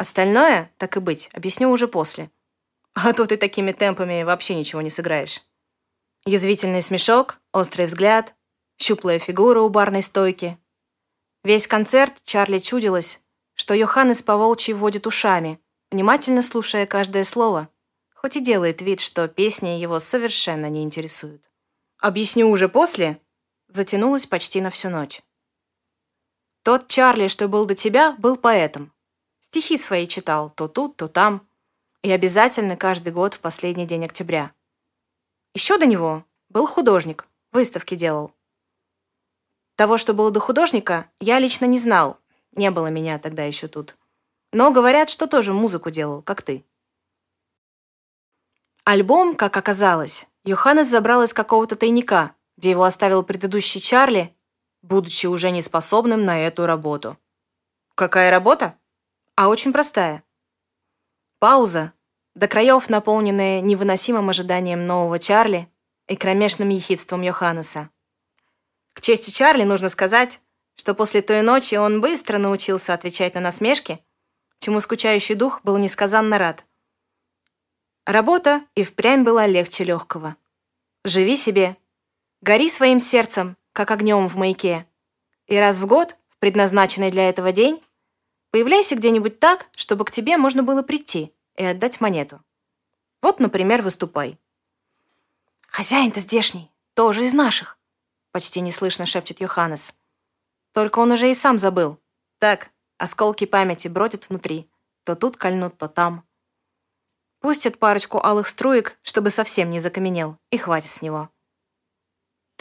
Остальное, 0.01 0.71
так 0.77 0.97
и 0.97 0.99
быть, 0.99 1.29
объясню 1.31 1.69
уже 1.69 1.87
после. 1.87 2.31
А 2.95 3.13
то 3.13 3.27
ты 3.27 3.37
такими 3.37 3.71
темпами 3.71 4.23
вообще 4.23 4.55
ничего 4.55 4.81
не 4.81 4.89
сыграешь. 4.89 5.43
Язвительный 6.25 6.81
смешок, 6.81 7.37
острый 7.53 7.85
взгляд, 7.85 8.33
щуплая 8.79 9.19
фигура 9.19 9.61
у 9.61 9.69
барной 9.69 10.01
стойки. 10.01 10.57
Весь 11.43 11.67
концерт 11.67 12.19
Чарли 12.23 12.57
чудилось, 12.57 13.21
что 13.53 13.75
Йоханнес 13.75 14.23
по 14.23 14.37
волчьи 14.37 14.73
водит 14.73 15.05
ушами, 15.05 15.59
внимательно 15.91 16.41
слушая 16.41 16.87
каждое 16.87 17.23
слово, 17.23 17.69
хоть 18.15 18.37
и 18.37 18.39
делает 18.39 18.81
вид, 18.81 19.01
что 19.01 19.27
песни 19.27 19.69
его 19.79 19.99
совершенно 19.99 20.67
не 20.67 20.81
интересуют. 20.81 21.51
«Объясню 21.99 22.49
уже 22.49 22.69
после», 22.69 23.21
затянулась 23.73 24.25
почти 24.25 24.61
на 24.61 24.69
всю 24.69 24.89
ночь. 24.89 25.21
Тот 26.63 26.87
Чарли, 26.87 27.27
что 27.27 27.47
был 27.47 27.65
до 27.65 27.75
тебя, 27.75 28.13
был 28.19 28.37
поэтом. 28.37 28.93
Стихи 29.39 29.77
свои 29.77 30.07
читал 30.07 30.51
то 30.51 30.67
тут, 30.67 30.97
то 30.97 31.07
там. 31.07 31.47
И 32.03 32.11
обязательно 32.11 32.77
каждый 32.77 33.13
год 33.13 33.33
в 33.33 33.39
последний 33.39 33.85
день 33.85 34.05
октября. 34.05 34.53
Еще 35.53 35.77
до 35.77 35.85
него 35.85 36.23
был 36.49 36.67
художник, 36.67 37.27
выставки 37.51 37.95
делал. 37.95 38.33
Того, 39.75 39.97
что 39.97 40.13
было 40.13 40.31
до 40.31 40.39
художника, 40.39 41.09
я 41.19 41.39
лично 41.39 41.65
не 41.65 41.79
знал, 41.79 42.19
не 42.51 42.69
было 42.71 42.87
меня 42.87 43.19
тогда 43.19 43.43
еще 43.43 43.67
тут. 43.67 43.95
Но 44.51 44.71
говорят, 44.71 45.09
что 45.09 45.27
тоже 45.27 45.53
музыку 45.53 45.89
делал, 45.89 46.21
как 46.21 46.41
ты. 46.41 46.65
Альбом, 48.83 49.35
как 49.35 49.55
оказалось, 49.57 50.27
Йоханнес 50.43 50.87
забрал 50.87 51.23
из 51.23 51.33
какого-то 51.33 51.75
тайника, 51.75 52.35
где 52.61 52.69
его 52.69 52.83
оставил 52.83 53.23
предыдущий 53.23 53.81
Чарли, 53.81 54.35
будучи 54.83 55.25
уже 55.25 55.49
неспособным 55.49 56.25
на 56.25 56.45
эту 56.45 56.67
работу. 56.67 57.17
Какая 57.95 58.29
работа? 58.29 58.77
А 59.35 59.47
очень 59.49 59.73
простая. 59.73 60.23
Пауза, 61.39 61.91
до 62.35 62.47
краев 62.47 62.87
наполненная 62.87 63.61
невыносимым 63.61 64.29
ожиданием 64.29 64.85
нового 64.85 65.17
Чарли 65.17 65.71
и 66.07 66.15
кромешным 66.15 66.69
ехидством 66.69 67.23
Йоханнеса. 67.23 67.89
К 68.93 69.01
чести 69.01 69.31
Чарли 69.31 69.63
нужно 69.63 69.89
сказать, 69.89 70.39
что 70.75 70.93
после 70.93 71.23
той 71.23 71.41
ночи 71.41 71.73
он 71.73 71.99
быстро 71.99 72.37
научился 72.37 72.93
отвечать 72.93 73.33
на 73.33 73.41
насмешки, 73.41 74.05
чему 74.59 74.81
скучающий 74.81 75.33
дух 75.33 75.61
был 75.63 75.79
несказанно 75.79 76.37
рад. 76.37 76.63
Работа 78.05 78.63
и 78.75 78.83
впрямь 78.83 79.23
была 79.23 79.47
легче 79.47 79.83
легкого. 79.83 80.35
Живи 81.03 81.35
себе, 81.35 81.75
гори 82.41 82.69
своим 82.69 83.00
сердцем, 83.00 83.57
как 83.74 83.91
огнем 83.91 84.27
в 84.27 84.36
маяке, 84.36 84.86
и 85.48 85.57
раз 85.57 85.79
в 85.79 85.86
год, 85.86 86.15
в 86.29 86.38
предназначенный 86.38 87.12
для 87.12 87.29
этого 87.29 87.51
день, 87.51 87.81
появляйся 88.51 88.95
где-нибудь 88.95 89.39
так, 89.39 89.67
чтобы 89.75 90.05
к 90.05 90.12
тебе 90.12 90.38
можно 90.38 90.63
было 90.63 90.81
прийти 90.81 91.33
и 91.55 91.65
отдать 91.65 92.01
монету. 92.01 92.41
Вот, 93.21 93.39
например, 93.39 93.81
выступай. 93.81 94.39
«Хозяин-то 95.67 96.19
здешний, 96.19 96.71
тоже 96.93 97.25
из 97.25 97.33
наших»,— 97.33 97.77
почти 98.31 98.62
неслышно 98.62 99.05
шепчет 99.05 99.39
Йоханнес. 99.39 99.93
Только 100.74 101.00
он 101.00 101.12
уже 101.12 101.29
и 101.29 101.33
сам 101.33 101.60
забыл. 101.60 102.00
Так, 102.39 102.71
осколки 102.98 103.45
памяти 103.45 103.88
бродят 103.88 104.29
внутри. 104.29 104.69
То 105.03 105.15
тут 105.15 105.38
кольнут, 105.38 105.77
то 105.77 105.88
там. 105.88 106.24
Пустят 107.39 107.77
парочку 107.77 108.24
алых 108.24 108.48
струек, 108.48 108.98
чтобы 109.01 109.31
совсем 109.31 109.71
не 109.71 109.79
закаменел, 109.79 110.38
и 110.50 110.57
хватит 110.57 110.89
с 110.89 111.01
него. 111.01 111.29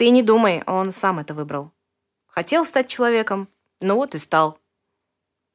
Ты 0.01 0.09
не 0.09 0.23
думай, 0.23 0.63
он 0.65 0.91
сам 0.91 1.19
это 1.19 1.35
выбрал. 1.35 1.71
Хотел 2.25 2.65
стать 2.65 2.87
человеком, 2.87 3.47
ну 3.81 3.97
вот 3.97 4.15
и 4.15 4.17
стал. 4.17 4.57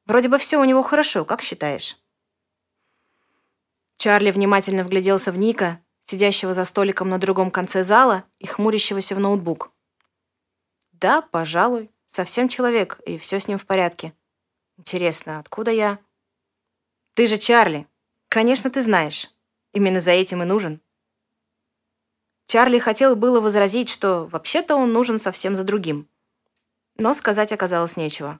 Вроде 0.05 0.29
бы 0.29 0.37
все 0.37 0.57
у 0.57 0.63
него 0.63 0.83
хорошо, 0.83 1.25
как 1.25 1.41
считаешь? 1.41 1.97
Чарли 3.97 4.31
внимательно 4.31 4.85
вгляделся 4.85 5.33
в 5.33 5.37
Ника, 5.37 5.81
сидящего 5.99 6.53
за 6.53 6.63
столиком 6.63 7.09
на 7.09 7.17
другом 7.17 7.51
конце 7.51 7.83
зала 7.83 8.23
и 8.37 8.47
хмурящегося 8.47 9.15
в 9.15 9.19
ноутбук. 9.19 9.69
Да, 10.93 11.21
пожалуй, 11.21 11.91
совсем 12.05 12.47
человек, 12.47 13.01
и 13.05 13.17
все 13.17 13.41
с 13.41 13.49
ним 13.49 13.57
в 13.57 13.65
порядке. 13.65 14.13
Интересно, 14.77 15.39
откуда 15.39 15.71
я? 15.71 15.99
Ты 17.15 17.27
же 17.27 17.37
Чарли. 17.37 17.85
Конечно, 18.29 18.69
ты 18.69 18.81
знаешь. 18.81 19.29
Именно 19.73 19.99
за 19.99 20.11
этим 20.11 20.41
и 20.41 20.45
нужен. 20.45 20.79
Чарли 22.47 22.79
хотел 22.79 23.17
было 23.17 23.41
возразить, 23.41 23.89
что 23.89 24.25
вообще-то 24.25 24.77
он 24.77 24.93
нужен 24.93 25.19
совсем 25.19 25.57
за 25.57 25.65
другим. 25.65 26.09
Но 26.95 27.13
сказать 27.13 27.51
оказалось 27.51 27.97
нечего. 27.97 28.39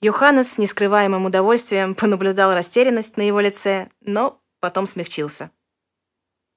Йоханнес 0.00 0.52
с 0.52 0.58
нескрываемым 0.58 1.24
удовольствием 1.24 1.94
понаблюдал 1.94 2.52
растерянность 2.52 3.16
на 3.16 3.22
его 3.22 3.40
лице, 3.40 3.88
но 4.00 4.42
потом 4.58 4.86
смягчился. 4.86 5.52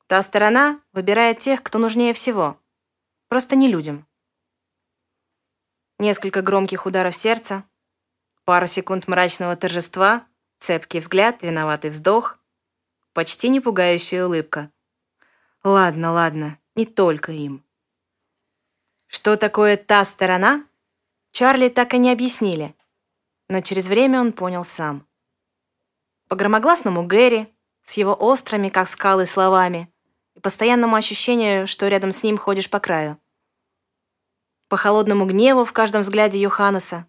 Та 0.07 0.23
сторона 0.23 0.81
выбирает 0.91 1.37
тех, 1.37 1.61
кто 1.61 1.77
нужнее 1.77 2.13
всего. 2.13 2.59
Просто 3.27 3.55
не 3.55 3.67
людям. 3.67 4.07
Несколько 5.99 6.41
громких 6.41 6.87
ударов 6.87 7.15
сердца, 7.15 7.63
пара 8.43 8.65
секунд 8.65 9.07
мрачного 9.07 9.55
торжества, 9.55 10.25
цепкий 10.57 10.99
взгляд, 10.99 11.43
виноватый 11.43 11.91
вздох, 11.91 12.39
почти 13.13 13.49
не 13.49 13.59
пугающая 13.59 14.25
улыбка. 14.25 14.71
Ладно, 15.69 16.11
ладно, 16.11 16.57
не 16.75 16.85
только 16.85 17.31
им. 17.31 17.63
Что 19.07 19.38
такое 19.38 19.77
та 19.77 20.03
сторона, 20.05 20.65
Чарли 21.31 21.69
так 21.69 21.93
и 21.93 21.97
не 21.97 22.11
объяснили– 22.11 22.75
но 23.49 23.61
через 23.61 23.88
время 23.88 24.21
он 24.21 24.31
понял 24.31 24.63
сам. 24.63 25.05
По 26.27 26.35
громогласному 26.35 27.05
Гэри, 27.05 27.51
с 27.83 27.97
его 27.97 28.13
острыми, 28.13 28.69
как 28.69 28.88
скалы, 28.88 29.25
словами 29.25 29.91
и 30.35 30.39
постоянному 30.39 30.95
ощущению, 30.95 31.67
что 31.67 31.88
рядом 31.88 32.11
с 32.11 32.23
ним 32.23 32.38
ходишь 32.38 32.69
по 32.69 32.79
краю. 32.79 33.17
По 34.67 34.77
холодному 34.77 35.25
гневу 35.25 35.65
в 35.65 35.73
каждом 35.73 36.03
взгляде 36.03 36.39
Йоханнеса, 36.39 37.07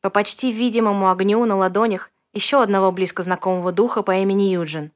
по 0.00 0.08
почти 0.08 0.50
видимому 0.50 1.10
огню 1.10 1.44
на 1.44 1.56
ладонях 1.56 2.10
еще 2.32 2.62
одного 2.62 2.90
близко 2.90 3.22
знакомого 3.22 3.70
духа 3.70 4.02
по 4.02 4.16
имени 4.16 4.44
Юджин. 4.44 4.92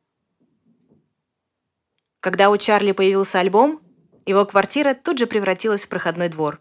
Когда 2.20 2.50
у 2.50 2.56
Чарли 2.56 2.92
появился 2.92 3.38
альбом, 3.38 3.80
его 4.26 4.44
квартира 4.44 4.94
тут 4.94 5.18
же 5.18 5.26
превратилась 5.26 5.87
в 5.87 5.88
проходной 5.88 6.28
двор. 6.28 6.60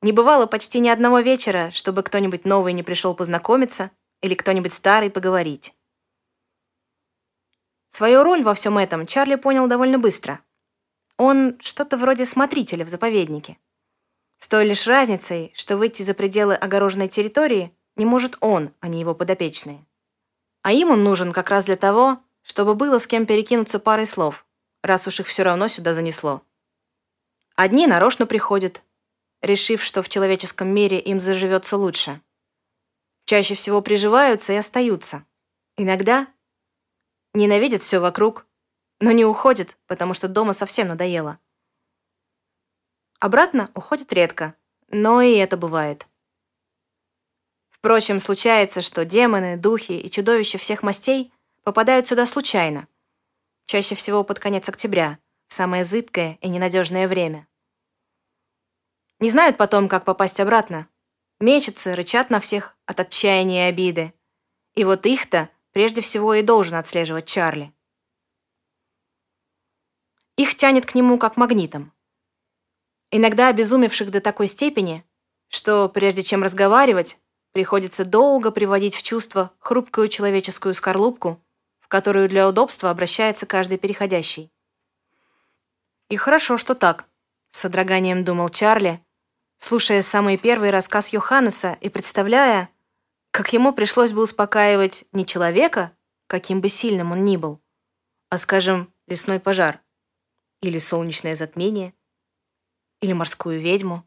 Не 0.00 0.12
бывало 0.12 0.46
почти 0.46 0.80
ни 0.80 0.88
одного 0.88 1.20
вечера, 1.20 1.70
чтобы 1.72 2.02
кто-нибудь 2.02 2.44
новый 2.44 2.72
не 2.72 2.82
пришел 2.82 3.14
познакомиться 3.14 3.90
или 4.22 4.34
кто-нибудь 4.34 4.72
старый 4.72 5.10
поговорить. 5.10 5.74
Свою 7.88 8.22
роль 8.22 8.42
во 8.42 8.54
всем 8.54 8.78
этом 8.78 9.06
Чарли 9.06 9.34
понял 9.34 9.66
довольно 9.66 9.98
быстро. 9.98 10.40
Он 11.16 11.58
что-то 11.60 11.96
вроде 11.96 12.24
смотрителя 12.24 12.84
в 12.84 12.88
заповеднике. 12.88 13.58
С 14.38 14.46
той 14.46 14.64
лишь 14.66 14.86
разницей, 14.86 15.52
что 15.54 15.76
выйти 15.76 16.02
за 16.02 16.14
пределы 16.14 16.54
огороженной 16.54 17.08
территории 17.08 17.76
не 17.96 18.04
может 18.04 18.36
он, 18.40 18.72
а 18.80 18.88
не 18.88 19.00
его 19.00 19.14
подопечные. 19.14 19.84
А 20.62 20.72
им 20.72 20.90
он 20.90 21.02
нужен 21.02 21.32
как 21.32 21.50
раз 21.50 21.64
для 21.64 21.76
того, 21.76 22.22
чтобы 22.48 22.74
было 22.74 22.98
с 22.98 23.06
кем 23.06 23.26
перекинуться 23.26 23.78
парой 23.78 24.06
слов, 24.06 24.46
раз 24.82 25.06
уж 25.06 25.20
их 25.20 25.26
все 25.26 25.42
равно 25.42 25.68
сюда 25.68 25.94
занесло. 25.94 26.42
Одни 27.54 27.86
нарочно 27.86 28.26
приходят, 28.26 28.82
решив, 29.42 29.82
что 29.84 30.02
в 30.02 30.08
человеческом 30.08 30.68
мире 30.68 30.98
им 30.98 31.20
заживется 31.20 31.76
лучше. 31.76 32.20
Чаще 33.26 33.54
всего 33.54 33.82
приживаются 33.82 34.54
и 34.54 34.56
остаются. 34.56 35.24
Иногда 35.76 36.26
ненавидят 37.34 37.82
все 37.82 37.98
вокруг, 37.98 38.46
но 39.00 39.12
не 39.12 39.24
уходят, 39.24 39.76
потому 39.86 40.14
что 40.14 40.26
дома 40.26 40.52
совсем 40.52 40.88
надоело. 40.88 41.38
Обратно 43.20 43.70
уходят 43.74 44.12
редко, 44.12 44.54
но 44.88 45.20
и 45.20 45.34
это 45.34 45.56
бывает. 45.56 46.08
Впрочем, 47.68 48.20
случается, 48.20 48.80
что 48.80 49.04
демоны, 49.04 49.56
духи 49.56 49.92
и 49.92 50.10
чудовища 50.10 50.56
всех 50.58 50.82
мастей 50.82 51.32
попадают 51.68 52.06
сюда 52.06 52.24
случайно, 52.24 52.88
чаще 53.66 53.94
всего 53.94 54.24
под 54.24 54.38
конец 54.38 54.66
октября, 54.70 55.18
в 55.48 55.52
самое 55.52 55.84
зыбкое 55.84 56.38
и 56.40 56.48
ненадежное 56.48 57.06
время. 57.06 57.46
Не 59.18 59.28
знают 59.28 59.58
потом, 59.58 59.86
как 59.86 60.06
попасть 60.06 60.40
обратно. 60.40 60.88
Мечутся, 61.40 61.94
рычат 61.94 62.30
на 62.30 62.40
всех 62.40 62.74
от 62.86 63.00
отчаяния 63.00 63.66
и 63.66 63.68
обиды. 63.68 64.14
И 64.76 64.84
вот 64.84 65.04
их-то 65.04 65.50
прежде 65.72 66.00
всего 66.00 66.32
и 66.32 66.42
должен 66.42 66.76
отслеживать 66.76 67.26
Чарли. 67.26 67.70
Их 70.38 70.54
тянет 70.54 70.86
к 70.86 70.94
нему 70.94 71.18
как 71.18 71.36
магнитом. 71.36 71.92
Иногда 73.10 73.48
обезумевших 73.48 74.10
до 74.10 74.22
такой 74.22 74.46
степени, 74.46 75.04
что 75.48 75.90
прежде 75.90 76.22
чем 76.22 76.42
разговаривать, 76.42 77.20
приходится 77.52 78.06
долго 78.06 78.50
приводить 78.52 78.94
в 78.94 79.02
чувство 79.02 79.52
хрупкую 79.58 80.08
человеческую 80.08 80.74
скорлупку, 80.74 81.44
которую 81.88 82.28
для 82.28 82.48
удобства 82.48 82.90
обращается 82.90 83.46
каждый 83.46 83.78
переходящий. 83.78 84.52
И 86.08 86.16
хорошо, 86.16 86.56
что 86.56 86.74
так, 86.74 87.06
с 87.50 87.60
содроганием 87.60 88.24
думал 88.24 88.50
Чарли, 88.50 89.04
слушая 89.58 90.02
самый 90.02 90.36
первый 90.36 90.70
рассказ 90.70 91.12
Йоханнеса 91.12 91.76
и 91.80 91.88
представляя, 91.88 92.70
как 93.30 93.52
ему 93.52 93.72
пришлось 93.72 94.12
бы 94.12 94.22
успокаивать 94.22 95.06
не 95.12 95.26
человека, 95.26 95.92
каким 96.26 96.60
бы 96.60 96.68
сильным 96.68 97.12
он 97.12 97.24
ни 97.24 97.36
был, 97.36 97.60
а, 98.30 98.38
скажем, 98.38 98.92
лесной 99.06 99.40
пожар, 99.40 99.80
или 100.60 100.78
солнечное 100.78 101.36
затмение, 101.36 101.94
или 103.00 103.12
морскую 103.12 103.60
ведьму. 103.60 104.04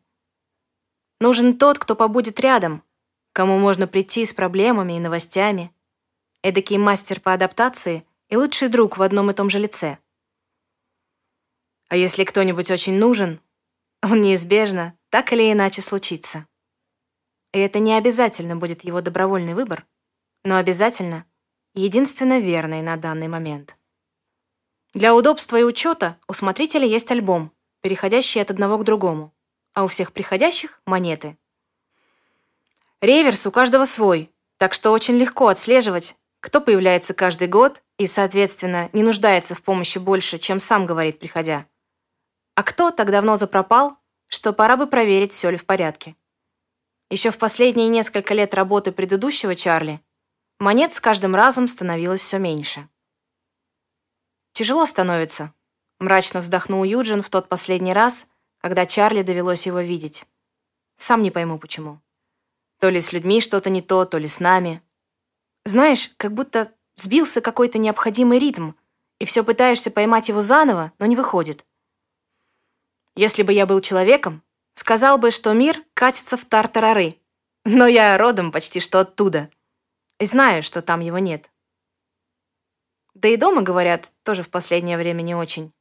Нужен 1.20 1.58
тот, 1.58 1.80
кто 1.80 1.96
побудет 1.96 2.40
рядом, 2.40 2.84
кому 3.34 3.58
можно 3.58 3.88
прийти 3.88 4.26
с 4.26 4.34
проблемами 4.34 4.94
и 4.94 5.00
новостями, 5.00 5.74
эдакий 6.44 6.78
мастер 6.78 7.20
по 7.20 7.34
адаптации 7.34 8.06
и 8.30 8.36
лучший 8.36 8.70
друг 8.70 8.98
в 8.98 9.02
одном 9.02 9.30
и 9.30 9.34
том 9.34 9.50
же 9.50 9.60
лице. 9.60 9.98
А 11.90 11.96
если 11.96 12.24
кто-нибудь 12.24 12.72
очень 12.72 12.98
нужен, 12.98 13.42
он 14.02 14.22
неизбежно 14.22 14.98
так 15.10 15.34
или 15.34 15.52
иначе 15.52 15.82
случится. 15.82 16.48
И 17.54 17.60
это 17.60 17.80
не 17.80 17.94
обязательно 17.96 18.56
будет 18.56 18.84
его 18.84 19.02
добровольный 19.02 19.54
выбор, 19.54 19.86
но 20.44 20.56
обязательно 20.56 21.26
единственно 21.74 22.40
верный 22.40 22.82
на 22.82 22.96
данный 22.96 23.28
момент. 23.28 23.78
Для 24.94 25.16
удобства 25.16 25.58
и 25.58 25.64
учета 25.64 26.18
у 26.28 26.34
смотрителя 26.34 26.86
есть 26.86 27.12
альбом, 27.12 27.52
переходящий 27.82 28.40
от 28.40 28.52
одного 28.52 28.78
к 28.78 28.84
другому, 28.84 29.34
а 29.74 29.84
у 29.84 29.88
всех 29.88 30.14
приходящих— 30.14 30.82
монеты. 30.86 31.38
Реверс 33.02 33.48
у 33.48 33.52
каждого 33.52 33.86
свой, 33.86 34.32
так 34.58 34.74
что 34.74 34.92
очень 34.92 35.16
легко 35.16 35.48
отслеживать, 35.48 36.16
кто 36.42 36.60
появляется 36.60 37.14
каждый 37.14 37.48
год 37.48 37.82
и, 37.98 38.06
соответственно, 38.06 38.90
не 38.92 39.04
нуждается 39.04 39.56
в 39.56 39.64
помощи 39.64 39.98
больше, 39.98 40.38
чем 40.38 40.60
сам 40.60 40.86
говорит, 40.86 41.20
приходя. 41.20 41.66
А 42.56 42.64
кто 42.64 42.92
так 42.92 43.10
давно 43.10 43.38
запропал 43.38 44.02
что 44.32 44.54
пора 44.54 44.78
бы 44.78 44.88
проверить, 44.88 45.34
все 45.34 45.50
ли 45.50 45.58
в 45.58 45.66
порядке. 45.66 46.16
Еще 47.10 47.32
в 47.32 47.38
последние 47.38 47.90
несколько 47.90 48.34
лет 48.34 48.54
работы 48.54 48.94
предыдущего 48.94 49.56
Чарли 49.56 50.02
монет 50.58 50.94
с 50.94 51.02
каждым 51.02 51.36
разом 51.36 51.68
становилось 51.68 52.22
все 52.22 52.38
меньше. 52.38 52.88
«Тяжело 54.54 54.86
становится»,— 54.86 55.54
мрачно 56.00 56.40
вздохнул 56.40 56.86
Юджин 56.86 57.22
в 57.22 57.30
тот 57.30 57.50
последний 57.50 57.92
раз, 57.92 58.28
когда 58.60 58.86
Чарли 58.86 59.22
довелось 59.22 59.66
его 59.66 59.82
видеть. 59.82 60.26
Сам 60.96 61.24
не 61.24 61.32
пойму, 61.32 61.60
почему. 61.60 62.00
То 62.80 62.90
ли 62.90 63.02
с 63.02 63.12
людьми 63.12 63.42
что-то 63.42 63.70
не 63.70 63.82
то, 63.82 64.06
то 64.06 64.18
ли 64.18 64.30
с 64.30 64.40
нами. 64.40 64.82
Знаешь, 65.66 66.12
как 66.18 66.34
будто 66.34 66.74
сбился 66.96 67.42
какой-то 67.42 67.78
необходимый 67.78 68.40
ритм, 68.40 68.72
и 69.20 69.26
все 69.26 69.44
пытаешься 69.44 69.92
поймать 69.92 70.30
его 70.30 70.42
заново, 70.42 70.92
но 70.98 71.06
не 71.06 71.16
выходит. 71.16 71.66
Если 73.16 73.44
бы 73.44 73.54
я 73.54 73.66
был 73.66 73.82
человеком, 73.82 74.44
сказал 74.74 75.18
бы, 75.18 75.32
что 75.32 75.54
мир 75.54 75.84
катится 75.94 76.38
в 76.38 76.46
тартарары. 76.46 77.18
Но 77.66 77.86
я 77.86 78.18
родом 78.18 78.52
почти 78.52 78.80
что 78.80 79.00
оттуда. 79.00 79.52
И 80.20 80.26
знаю, 80.26 80.64
что 80.64 80.82
там 80.82 81.02
его 81.02 81.20
нет. 81.20 81.52
Да 83.14 83.28
и 83.28 83.38
дома, 83.38 83.62
говорят, 83.62 84.14
тоже 84.24 84.42
в 84.42 84.50
последнее 84.50 84.98
время 84.98 85.22
не 85.22 85.36
очень. 85.36 85.72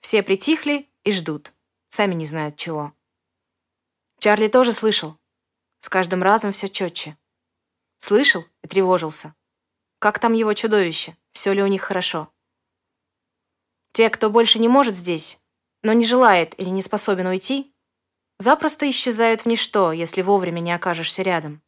Все 0.00 0.22
притихли 0.22 0.88
и 1.02 1.12
ждут. 1.12 1.52
Сами 1.88 2.14
не 2.14 2.26
знают 2.26 2.56
чего. 2.56 2.92
Чарли 4.18 4.48
тоже 4.48 4.72
слышал. 4.72 5.16
С 5.80 5.88
каждым 5.88 6.22
разом 6.22 6.52
все 6.52 6.68
четче. 6.68 7.16
Слышал 7.98 8.44
и 8.62 8.68
тревожился. 8.68 9.34
Как 9.98 10.18
там 10.18 10.32
его 10.32 10.54
чудовище? 10.54 11.16
Все 11.32 11.52
ли 11.52 11.62
у 11.62 11.66
них 11.66 11.82
хорошо? 11.82 12.32
Те, 13.92 14.10
кто 14.10 14.30
больше 14.30 14.58
не 14.58 14.68
может 14.68 14.96
здесь, 14.96 15.42
но 15.82 15.92
не 15.92 16.06
желает 16.06 16.58
или 16.58 16.68
не 16.68 16.82
способен 16.82 17.26
уйти, 17.26 17.74
запросто 18.38 18.88
исчезают 18.88 19.42
в 19.42 19.46
ничто, 19.46 19.92
если 19.92 20.22
вовремя 20.22 20.60
не 20.60 20.72
окажешься 20.72 21.22
рядом. 21.22 21.62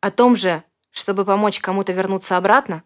О 0.00 0.10
том 0.10 0.34
же, 0.34 0.64
чтобы 0.90 1.24
помочь 1.24 1.60
кому-то 1.60 1.92
вернуться 1.92 2.36
обратно, 2.36 2.82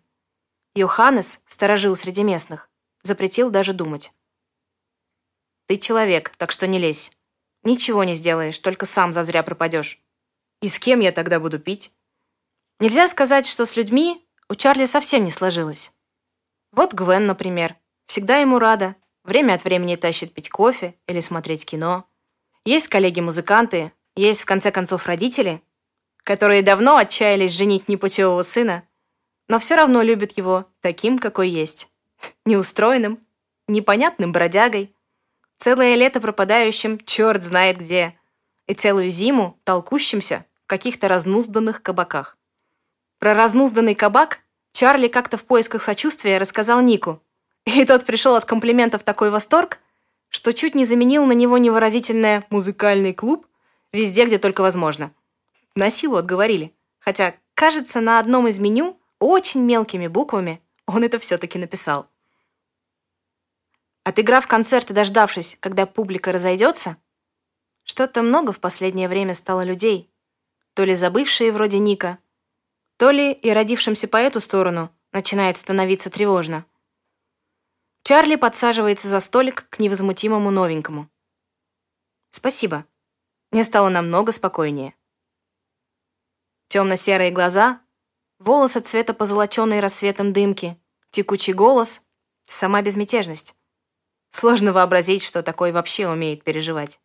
Йоханнес, 0.74 1.40
сторожил 1.46 1.96
среди 1.96 2.22
местных, 2.22 2.70
запретил 3.02 3.50
даже 3.50 3.72
думать. 3.72 4.12
«Ты 5.66 5.78
человек, 5.78 6.30
так 6.36 6.52
что 6.52 6.66
не 6.66 6.78
лезь. 6.78 7.12
Ничего 7.62 8.04
не 8.04 8.14
сделаешь, 8.14 8.58
только 8.60 8.86
сам 8.86 9.12
зазря 9.12 9.42
пропадешь. 9.42 10.00
И 10.62 10.68
с 10.68 10.78
кем 10.78 11.00
я 11.00 11.12
тогда 11.12 11.40
буду 11.40 11.58
пить? 11.58 11.94
Нельзя 12.80 13.08
сказать, 13.08 13.46
что 13.46 13.66
с 13.66 13.76
людьми 13.76 14.26
у 14.48 14.54
Чарли 14.54 14.86
совсем 14.86 15.22
не 15.24 15.30
сложилось. 15.30 15.92
Вот 16.72 16.94
Гвен, 16.94 17.26
например. 17.26 17.76
Всегда 18.06 18.38
ему 18.38 18.58
рада. 18.58 18.96
Время 19.22 19.52
от 19.52 19.64
времени 19.64 19.96
тащит 19.96 20.32
пить 20.32 20.48
кофе 20.48 20.94
или 21.06 21.20
смотреть 21.20 21.66
кино. 21.66 22.08
Есть 22.64 22.88
коллеги-музыканты, 22.88 23.92
есть, 24.16 24.40
в 24.40 24.44
конце 24.46 24.70
концов, 24.72 25.06
родители, 25.06 25.62
которые 26.24 26.62
давно 26.62 26.96
отчаялись 26.96 27.52
женить 27.52 27.86
непутевого 27.86 28.42
сына, 28.42 28.88
но 29.46 29.58
все 29.58 29.74
равно 29.74 30.00
любят 30.00 30.38
его 30.38 30.64
таким, 30.80 31.18
какой 31.18 31.50
есть. 31.50 31.90
Неустроенным, 32.46 33.20
непонятным 33.68 34.32
бродягой, 34.32 34.94
целое 35.58 35.96
лето 35.96 36.18
пропадающим 36.18 36.98
черт 37.04 37.44
знает 37.44 37.76
где, 37.76 38.18
и 38.66 38.72
целую 38.72 39.10
зиму 39.10 39.60
толкущимся 39.64 40.46
в 40.64 40.66
каких-то 40.66 41.08
разнузданных 41.08 41.82
кабаках. 41.82 42.38
Про 43.20 43.34
разнузданный 43.34 43.94
кабак 43.94 44.40
Чарли 44.72 45.06
как-то 45.08 45.36
в 45.36 45.44
поисках 45.44 45.82
сочувствия 45.82 46.38
рассказал 46.38 46.80
Нику, 46.80 47.22
и 47.66 47.84
тот 47.84 48.06
пришел 48.06 48.34
от 48.34 48.46
комплиментов 48.46 49.02
такой 49.02 49.28
восторг, 49.28 49.78
что 50.30 50.54
чуть 50.54 50.74
не 50.74 50.86
заменил 50.86 51.26
на 51.26 51.32
него 51.32 51.58
невыразительное 51.58 52.46
«музыкальный 52.48 53.12
клуб» 53.12 53.46
везде, 53.92 54.24
где 54.24 54.38
только 54.38 54.62
возможно. 54.62 55.12
На 55.74 55.90
силу 55.90 56.16
отговорили. 56.16 56.74
Хотя, 56.98 57.34
кажется, 57.52 58.00
на 58.00 58.20
одном 58.20 58.48
из 58.48 58.58
меню 58.58 58.98
очень 59.18 59.60
мелкими 59.60 60.06
буквами 60.06 60.62
он 60.86 61.04
это 61.04 61.18
все-таки 61.18 61.58
написал. 61.58 62.08
Отыграв 64.02 64.46
концерт 64.46 64.90
и 64.90 64.94
дождавшись, 64.94 65.58
когда 65.60 65.84
публика 65.84 66.32
разойдется, 66.32 66.96
что-то 67.84 68.22
много 68.22 68.52
в 68.52 68.60
последнее 68.60 69.08
время 69.08 69.34
стало 69.34 69.62
людей, 69.62 70.10
то 70.72 70.84
ли 70.84 70.94
забывшие 70.94 71.52
вроде 71.52 71.78
Ника, 71.78 72.18
то 73.00 73.12
ли 73.12 73.32
и 73.32 73.50
родившимся 73.50 74.08
по 74.08 74.18
эту 74.18 74.40
сторону 74.40 74.94
начинает 75.10 75.56
становиться 75.56 76.10
тревожно. 76.10 76.66
Чарли 78.02 78.36
подсаживается 78.36 79.08
за 79.08 79.20
столик 79.20 79.66
к 79.70 79.78
невозмутимому 79.78 80.50
новенькому. 80.50 81.08
«Спасибо. 82.28 82.84
Мне 83.52 83.64
стало 83.64 83.88
намного 83.88 84.32
спокойнее». 84.32 84.94
Темно-серые 86.68 87.30
глаза, 87.30 87.80
волосы 88.38 88.80
цвета 88.80 89.14
позолоченной 89.14 89.80
рассветом 89.80 90.34
дымки, 90.34 90.78
текучий 91.08 91.54
голос, 91.54 92.02
сама 92.44 92.82
безмятежность. 92.82 93.54
Сложно 94.28 94.74
вообразить, 94.74 95.22
что 95.22 95.42
такой 95.42 95.72
вообще 95.72 96.06
умеет 96.06 96.44
переживать. 96.44 97.00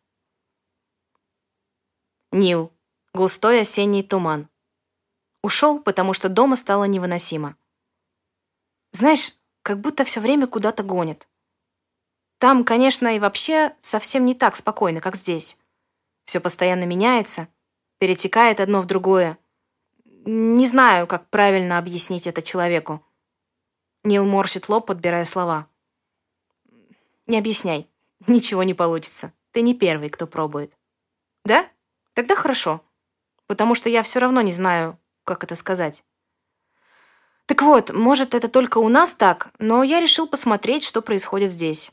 Нил. 2.32 2.70
Густой 3.14 3.62
осенний 3.62 4.02
туман. 4.02 4.50
Ушел, 5.46 5.78
потому 5.78 6.12
что 6.12 6.28
дома 6.28 6.56
стало 6.56 6.86
невыносимо. 6.86 7.54
Знаешь, 8.90 9.32
как 9.62 9.80
будто 9.80 10.02
все 10.02 10.18
время 10.18 10.48
куда-то 10.48 10.82
гонит. 10.82 11.28
Там, 12.38 12.64
конечно, 12.64 13.14
и 13.14 13.20
вообще 13.20 13.72
совсем 13.78 14.24
не 14.24 14.34
так 14.34 14.56
спокойно, 14.56 15.00
как 15.00 15.14
здесь. 15.14 15.56
Все 16.24 16.40
постоянно 16.40 16.82
меняется, 16.82 17.46
перетекает 17.98 18.58
одно 18.58 18.80
в 18.80 18.86
другое. 18.86 19.38
Не 20.24 20.66
знаю, 20.66 21.06
как 21.06 21.30
правильно 21.30 21.78
объяснить 21.78 22.26
это 22.26 22.42
человеку. 22.42 23.06
Нил 24.02 24.24
морщит 24.24 24.68
лоб, 24.68 24.86
подбирая 24.86 25.24
слова. 25.24 25.68
Не 27.28 27.38
объясняй. 27.38 27.88
Ничего 28.26 28.64
не 28.64 28.74
получится. 28.74 29.32
Ты 29.52 29.60
не 29.60 29.74
первый, 29.74 30.10
кто 30.10 30.26
пробует. 30.26 30.76
Да? 31.44 31.70
Тогда 32.14 32.34
хорошо. 32.34 32.82
Потому 33.46 33.76
что 33.76 33.88
я 33.88 34.02
все 34.02 34.18
равно 34.18 34.40
не 34.40 34.50
знаю, 34.50 34.98
как 35.26 35.44
это 35.44 35.54
сказать. 35.54 36.04
Так 37.44 37.60
вот, 37.62 37.92
может, 37.92 38.34
это 38.34 38.48
только 38.48 38.78
у 38.78 38.88
нас 38.88 39.14
так, 39.14 39.50
но 39.58 39.82
я 39.82 40.00
решил 40.00 40.26
посмотреть, 40.26 40.82
что 40.82 41.02
происходит 41.02 41.50
здесь. 41.50 41.92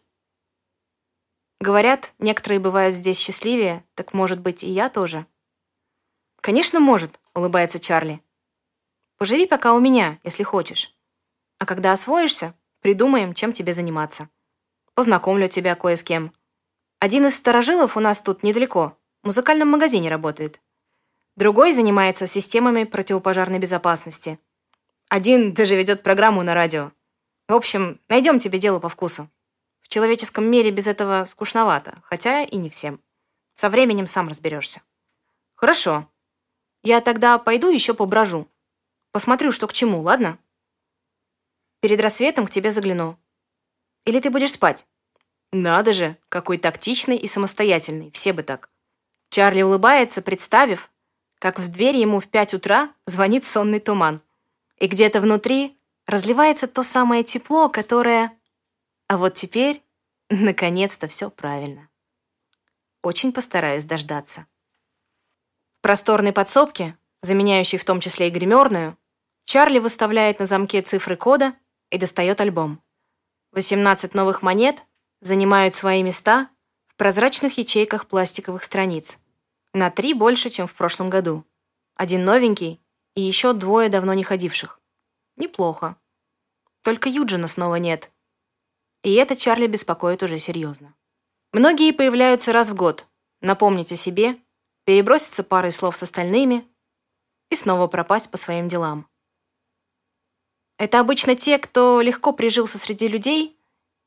Говорят, 1.59 2.13
некоторые 2.19 2.59
бывают 2.59 2.95
здесь 2.95 3.19
счастливее, 3.19 3.83
так 3.95 4.13
может 4.13 4.39
быть 4.39 4.63
и 4.63 4.69
я 4.69 4.89
тоже. 4.89 5.25
Конечно, 6.41 6.79
может, 6.79 7.19
улыбается 7.33 7.79
Чарли. 7.79 8.21
Поживи 9.17 9.45
пока 9.45 9.73
у 9.73 9.79
меня, 9.79 10.19
если 10.23 10.43
хочешь. 10.43 10.95
А 11.59 11.65
когда 11.65 11.93
освоишься, 11.93 12.55
придумаем, 12.81 13.33
чем 13.33 13.53
тебе 13.53 13.73
заниматься. 13.73 14.29
Познакомлю 14.95 15.47
тебя 15.47 15.75
кое 15.75 15.95
с 15.95 16.03
кем. 16.03 16.33
Один 16.99 17.27
из 17.27 17.35
сторожилов 17.35 17.95
у 17.95 17.99
нас 17.99 18.21
тут 18.21 18.43
недалеко, 18.43 18.97
в 19.21 19.27
музыкальном 19.27 19.69
магазине 19.69 20.09
работает. 20.09 20.59
Другой 21.35 21.73
занимается 21.73 22.27
системами 22.27 22.83
противопожарной 22.83 23.59
безопасности– 23.59 24.39
один 25.13 25.53
даже 25.53 25.75
ведет 25.75 26.01
программу 26.01 26.41
на 26.41 26.55
радио. 26.55 26.91
В 27.47 27.53
общем, 27.53 28.01
найдем 28.09 28.39
тебе 28.39 28.57
дело 28.57 28.79
по 28.79 28.89
вкусу. 28.89 29.29
В 29.81 29.87
человеческом 29.87 30.45
мире 30.45 30.71
без 30.71 30.87
этого 30.87 31.25
скучновато, 31.27 32.01
хотя 32.05 32.41
и 32.41 32.55
не 32.57 32.67
всем. 32.67 32.99
Со 33.53 33.69
временем 33.69 34.07
сам 34.07 34.27
разберешься. 34.27 34.81
Хорошо. 35.53 36.09
Я 36.81 36.99
тогда 36.99 37.37
пойду 37.37 37.69
еще 37.69 37.93
поброжу. 37.93 38.47
Посмотрю, 39.11 39.51
что 39.51 39.67
к 39.67 39.73
чему, 39.73 40.01
ладно? 40.01 40.39
Перед 41.79 42.01
рассветом 42.01 42.47
к 42.47 42.49
тебе 42.49 42.71
загляну. 42.71 43.19
Или 44.05 44.19
ты 44.19 44.31
будешь 44.31 44.53
спать? 44.53 44.87
Надо 45.51 45.93
же, 45.93 46.17
какой 46.29 46.57
тактичный 46.57 47.17
и 47.17 47.27
самостоятельный, 47.27 48.09
все 48.09 48.33
бы 48.33 48.41
так. 48.41 48.71
Чарли 49.29 49.61
улыбается, 49.61 50.23
представив, 50.23 50.89
как 51.43 51.59
в 51.59 51.69
дверь 51.69 51.97
ему 51.97 52.19
в 52.19 52.27
пять 52.27 52.53
утра 52.53 52.89
звонит 53.05 53.45
сонный 53.45 53.79
туман– 53.79 54.21
и 54.83 54.87
где-то 54.87 55.21
внутри 55.21 55.79
разливается 56.07 56.67
то 56.67 56.83
самое 56.83 57.23
тепло, 57.23 57.69
которое... 57.69 58.37
А 59.07 59.17
вот 59.17 59.35
теперь, 59.35 59.81
наконец-то, 60.29 61.07
все 61.07 61.29
правильно. 61.29 61.87
Очень 63.01 63.31
постараюсь 63.31 63.85
дождаться. 63.85 64.45
В 65.71 65.79
просторной 65.79 66.33
подсобке, 66.33 66.97
заменяющей 67.21 67.77
в 67.77 67.85
том 67.85 68.01
числе 68.01 68.27
и 68.27 68.29
гримерную, 68.29 68.97
Чарли 69.45 69.79
выставляет 69.79 70.39
на 70.39 70.47
замке 70.47 70.81
цифры 70.81 71.15
кода 71.15 71.53
и 71.89 71.97
достает 71.97 72.41
альбом. 72.41 72.83
18 73.53 74.13
новых 74.13 74.41
монет 74.41 74.83
занимают 75.21 75.75
свои 75.75 76.03
места 76.03 76.49
в 76.87 76.95
прозрачных 76.95 77.57
ячейках 77.57 78.07
пластиковых 78.07 78.63
страниц. 78.63 79.17
На 79.73 79.89
три 79.89 80.13
больше, 80.13 80.51
чем 80.51 80.67
в 80.67 80.75
прошлом 80.75 81.09
году. 81.09 81.43
Один 81.95 82.23
новенький 82.23 82.79
и 83.15 83.21
еще 83.21 83.53
двое 83.53 83.89
давно 83.89 84.13
не 84.13 84.23
ходивших. 84.23 84.79
Неплохо. 85.35 85.97
Только 86.83 87.09
Юджина 87.09 87.47
снова 87.47 87.75
нет. 87.75 88.11
И 89.01 89.13
это 89.15 89.35
Чарли 89.35 89.67
беспокоит 89.67 90.21
уже 90.21 90.37
серьезно. 90.37 90.95
Многие 91.51 91.91
появляются 91.91 92.53
раз 92.53 92.69
в 92.69 92.75
год, 92.75 93.07
напомнить 93.41 93.91
о 93.91 93.95
себе, 93.95 94.39
переброситься 94.85 95.43
парой 95.43 95.71
слов 95.71 95.97
с 95.97 96.03
остальными 96.03 96.67
и 97.49 97.55
снова 97.55 97.87
пропасть 97.87 98.29
по 98.29 98.37
своим 98.37 98.67
делам. 98.67 99.07
Это 100.77 100.99
обычно 100.99 101.35
те, 101.35 101.57
кто 101.57 102.01
легко 102.01 102.33
прижился 102.33 102.77
среди 102.77 103.07
людей 103.07 103.57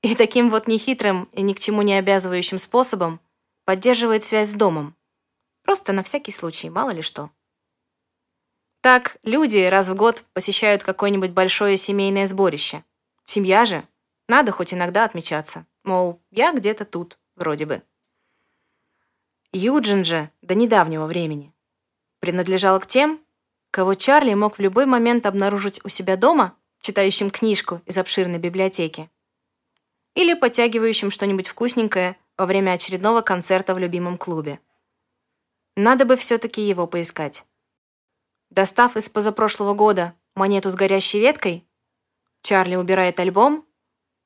и 0.03 0.15
таким 0.15 0.51
вот 0.51 0.67
нехитрым 0.69 1.25
и 1.33 1.43
ни 1.43 1.55
к 1.55 1.59
чему 1.59 1.83
не 1.83 1.95
обязывающим 1.95 2.59
способом 2.59 3.21
поддерживает 3.65 4.25
связь 4.25 4.51
с 4.51 4.55
домом. 4.55 4.97
Просто 5.67 5.93
на 5.93 6.05
всякий 6.05 6.31
случай, 6.31 6.71
мало 6.71 6.91
ли 6.91 7.03
что. 7.03 7.31
Так, 8.83 9.17
люди 9.25 9.59
раз 9.67 9.89
в 9.89 9.97
год 9.97 10.25
посещают 10.33 10.85
какое-нибудь 10.85 11.33
большое 11.33 11.77
семейное 11.77 12.29
сборище. 12.29 12.85
Семья 13.25 13.65
же. 13.65 13.83
Надо 14.29 14.53
хоть 14.53 14.73
иногда 14.73 15.05
отмечаться. 15.05 15.67
Мол, 15.83 16.21
я 16.31 16.53
где-то 16.53 16.85
тут, 16.85 17.19
вроде 17.35 17.67
бы. 17.67 17.83
Юджин 19.53 20.05
же 20.05 20.31
до 20.41 20.55
недавнего 20.55 21.07
времени 21.07 21.53
принадлежал 22.21 22.79
к 22.79 22.87
тем, 22.87 23.21
кого 23.73 23.95
Чарли 23.95 24.35
мог 24.35 24.59
в 24.59 24.61
любой 24.61 24.87
момент 24.87 25.27
обнаружить 25.27 25.85
у 25.85 25.89
себя 25.89 26.17
дома, 26.17 26.57
читающим 26.81 27.29
книжку 27.29 27.83
из 27.87 27.99
обширной 27.99 28.39
библиотеки, 28.39 29.11
или 30.15 30.35
подтягивающим 30.35 31.11
что-нибудь 31.11 31.49
вкусненькое 31.49 32.17
во 32.39 32.47
время 32.47 32.71
очередного 32.73 33.21
концерта 33.21 33.75
в 33.75 33.79
любимом 33.79 34.17
клубе. 34.17 34.61
Надо 35.77 36.07
бы 36.07 36.17
все-таки 36.17 36.63
его 36.63 36.87
поискать. 36.87 37.47
Достав 38.49 38.97
из 38.97 39.11
позапрошлого 39.11 39.75
года 39.75 40.15
монету 40.35 40.71
с 40.71 40.75
горящей 40.75 41.21
веткой, 41.21 41.69
Чарли 42.41 42.77
убирает 42.77 43.21
альбом, 43.21 43.67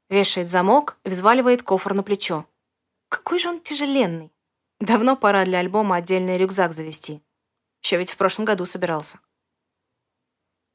вешает 0.08 0.48
замок 0.48 0.98
и 1.04 1.08
взваливает 1.08 1.64
кофр 1.64 1.94
на 1.94 2.04
плечо. 2.04 2.46
Какой 3.08 3.40
же 3.40 3.48
он 3.48 3.60
тяжеленный. 3.60 4.32
Давно 4.78 5.16
пора 5.16 5.44
для 5.44 5.58
альбома 5.58 5.96
отдельный 5.96 6.38
рюкзак 6.38 6.72
завести. 6.72 7.20
Еще 7.82 7.96
ведь 7.96 8.12
в 8.12 8.16
прошлом 8.16 8.44
году 8.44 8.64
собирался. 8.64 9.20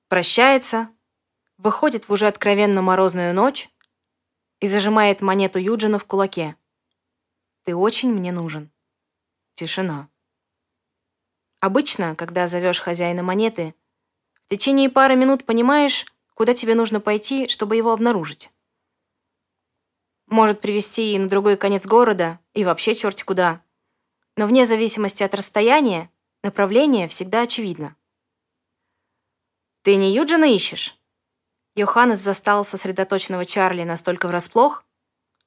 Прощается, 0.10 0.90
выходит 1.58 2.10
в 2.10 2.12
уже 2.12 2.28
откровенно 2.28 2.82
морозную 2.82 3.34
ночь 3.34 3.70
и 4.60 4.68
зажимает 4.68 5.22
монету 5.22 5.58
Юджина 5.58 6.00
в 6.00 6.06
кулаке. 6.06 6.58
«Ты 7.64 7.76
очень 7.76 8.12
мне 8.12 8.32
нужен». 8.32 8.72
Тишина. 9.54 10.10
Обычно, 11.66 12.16
когда 12.16 12.46
зовешь 12.46 12.80
хозяина 12.80 13.24
монеты, 13.24 13.74
в 14.46 14.50
течение 14.50 14.88
пары 14.88 15.16
минут 15.16 15.46
понимаешь, 15.46 16.06
куда 16.36 16.54
тебе 16.54 16.76
нужно 16.76 17.00
пойти, 17.00 17.48
чтобы 17.48 17.76
его 17.76 17.92
обнаружить. 17.92 18.52
Может 20.28 20.62
привести 20.62 21.16
и 21.16 21.18
на 21.18 21.28
другой 21.28 21.58
конец 21.58 21.88
города, 21.88 22.40
и 22.54 22.64
вообще 22.64 22.94
черти 22.94 23.24
куда. 23.24 23.64
Но 24.38 24.46
вне 24.46 24.68
зависимости 24.68 25.24
от 25.24 25.34
расстояния, 25.34 26.12
направление 26.44 27.08
всегда 27.08 27.42
очевидно. 27.42 27.96
«Ты 29.82 29.96
не 29.96 30.14
Юджина 30.14 30.46
ищешь?» 30.46 31.00
Йоханнес 31.74 32.20
застал 32.20 32.64
сосредоточенного 32.64 33.44
Чарли 33.44 33.82
настолько 33.82 34.28
врасплох, 34.28 34.86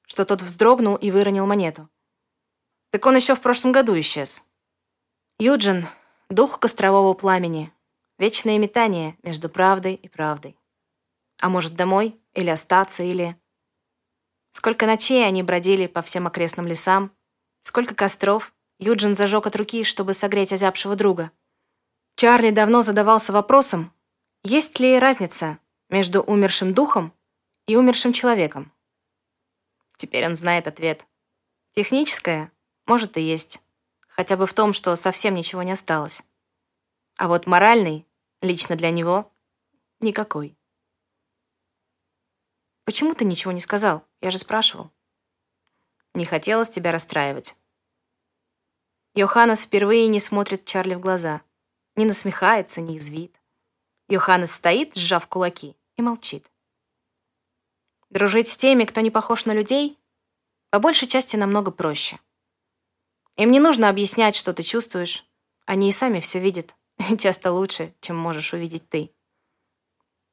что 0.05 0.25
тот 0.25 0.41
вздрогнул 0.41 0.97
и 0.97 1.11
выронил 1.11 1.45
монету. 1.45 1.87
Так 2.89 3.05
он 3.05 3.15
еще 3.15 3.35
в 3.35 3.41
прошлом 3.41 3.71
году 3.71 3.97
исчез. 3.97 4.43
Юджин— 5.37 5.87
дух 6.29 6.59
кострового 6.59 7.13
пламени, 7.13 7.73
вечное 8.17 8.57
метание 8.57 9.17
между 9.23 9.49
правдой 9.49 9.95
и 9.95 10.07
правдой. 10.07 10.57
А 11.41 11.49
может, 11.49 11.75
домой? 11.75 12.19
Или 12.33 12.49
остаться? 12.49 13.03
Или... 13.03 13.35
Сколько 14.51 14.85
ночей 14.85 15.25
они 15.25 15.41
бродили 15.41 15.87
по 15.87 16.01
всем 16.01 16.27
окрестным 16.27 16.67
лесам, 16.67 17.11
сколько 17.61 17.95
костров 17.95 18.53
Юджин 18.77 19.15
зажег 19.15 19.47
от 19.47 19.55
руки, 19.55 19.83
чтобы 19.83 20.13
согреть 20.13 20.53
озябшего 20.53 20.95
друга. 20.95 21.31
Чарли 22.15 22.51
давно 22.51 22.81
задавался 22.81 23.33
вопросом, 23.33 23.93
есть 24.43 24.79
ли 24.79 24.99
разница 24.99 25.59
между 25.89 26.21
умершим 26.21 26.73
духом 26.73 27.13
и 27.67 27.75
умершим 27.75 28.13
человеком. 28.13 28.71
Теперь 29.97 30.25
он 30.25 30.35
знает 30.35 30.67
ответ. 30.67 31.05
Техническое, 31.73 32.51
может, 32.85 33.17
и 33.17 33.21
есть. 33.21 33.61
Хотя 34.19 34.35
бы 34.35 34.45
в 34.45 34.53
том, 34.53 34.73
что 34.73 34.93
совсем 34.97 35.33
ничего 35.33 35.63
не 35.63 35.71
осталось. 35.71 36.23
А 37.15 37.29
вот 37.29 37.47
моральный, 37.47 38.05
лично 38.41 38.75
для 38.75 38.91
него, 38.91 39.31
никакой. 40.01 40.57
«Почему 42.83 43.13
ты 43.13 43.23
ничего 43.23 43.53
не 43.53 43.61
сказал? 43.61 44.05
Я 44.19 44.29
же 44.29 44.37
спрашивал». 44.37 44.91
«Не 46.15 46.25
хотелось 46.25 46.69
тебя 46.69 46.91
расстраивать». 46.91 47.55
Йоханнес 49.15 49.63
впервые 49.63 50.07
не 50.07 50.19
смотрит 50.19 50.65
Чарли 50.65 50.95
в 50.95 50.99
глаза. 50.99 51.41
Не 51.95 52.03
насмехается, 52.03 52.81
не 52.81 52.97
извит. 52.97 53.39
Йоханнес 54.09 54.51
стоит, 54.51 54.95
сжав 54.95 55.27
кулаки, 55.27 55.77
и 55.95 56.01
молчит. 56.01 56.51
Дружить 58.09 58.49
с 58.49 58.57
теми, 58.57 58.83
кто 58.83 58.99
не 58.99 59.11
похож 59.11 59.45
на 59.45 59.53
людей, 59.53 59.97
по 60.71 60.79
большей 60.79 61.07
части 61.07 61.37
намного 61.37 61.71
проще. 61.71 62.19
Им 63.39 63.51
не 63.51 63.61
нужно 63.61 63.87
объяснять, 63.87 64.35
что 64.35 64.53
ты 64.53 64.63
чувствуешь. 64.63 65.25
Они 65.65 65.87
и 65.87 65.93
сами 65.93 66.19
все 66.19 66.39
видят, 66.39 66.75
часто 67.17 67.53
лучше, 67.53 67.95
чем 68.01 68.17
можешь 68.17 68.53
увидеть 68.53 68.89
ты. 68.89 69.13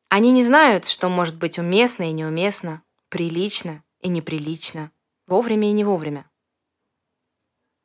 Они 0.09 0.33
не 0.33 0.43
знают, 0.43 0.87
что 0.87 1.09
может 1.09 1.37
быть 1.37 1.57
уместно 1.61 2.11
и 2.11 2.13
неуместно, 2.13 2.83
прилично 3.09 3.85
и 4.01 4.09
неприлично, 4.09 4.91
вовремя 5.29 5.69
и 5.69 5.73
не 5.73 5.85
вовремя. 5.85 6.29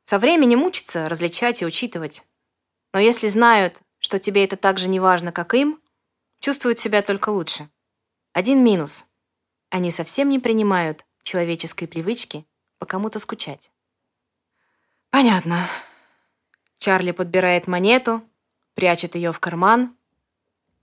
Со 0.02 0.18
временем 0.18 0.64
учатся 0.64 1.08
различать 1.08 1.62
и 1.62 1.66
учитывать. 1.66 2.26
Но 2.92 2.98
если 2.98 3.28
знают, 3.28 3.80
что 4.00 4.18
тебе 4.18 4.42
это 4.42 4.56
так 4.56 4.80
же 4.80 4.88
не 4.88 4.98
важно, 4.98 5.30
как 5.30 5.54
им, 5.54 5.80
чувствуют 6.40 6.80
себя 6.80 7.00
только 7.00 7.28
лучше. 7.28 7.70
Один 8.32 8.64
минус. 8.64 9.06
Они 9.70 9.92
совсем 9.92 10.30
не 10.30 10.40
принимают 10.40 11.06
человеческой 11.22 11.86
привычки 11.86 12.44
по 12.80 12.86
кому-то 12.86 13.20
скучать. 13.20 13.70
Понятно. 15.12 15.68
Чарли 16.78 17.10
подбирает 17.10 17.66
монету, 17.66 18.26
прячет 18.74 19.14
ее 19.14 19.30
в 19.30 19.40
карман 19.40 19.94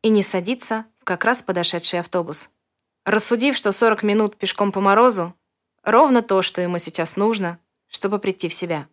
и 0.04 0.10
не 0.10 0.22
садится 0.22 0.86
в 1.00 1.04
как 1.04 1.26
раз 1.26 1.42
подошедший 1.42 2.00
автобус. 2.00 2.52
Рассудив, 3.06 3.58
что 3.58 3.72
40 3.72 4.04
минут 4.04 4.38
пешком 4.38 4.72
по 4.72 4.82
морозу— 4.82 5.36
ровно 5.84 6.22
то, 6.22 6.44
что 6.44 6.62
ему 6.62 6.78
сейчас 6.78 7.15
нужно, 7.15 7.60
чтобы 7.88 8.20
прийти 8.20 8.50
в 8.50 8.54
себя. 8.54 8.88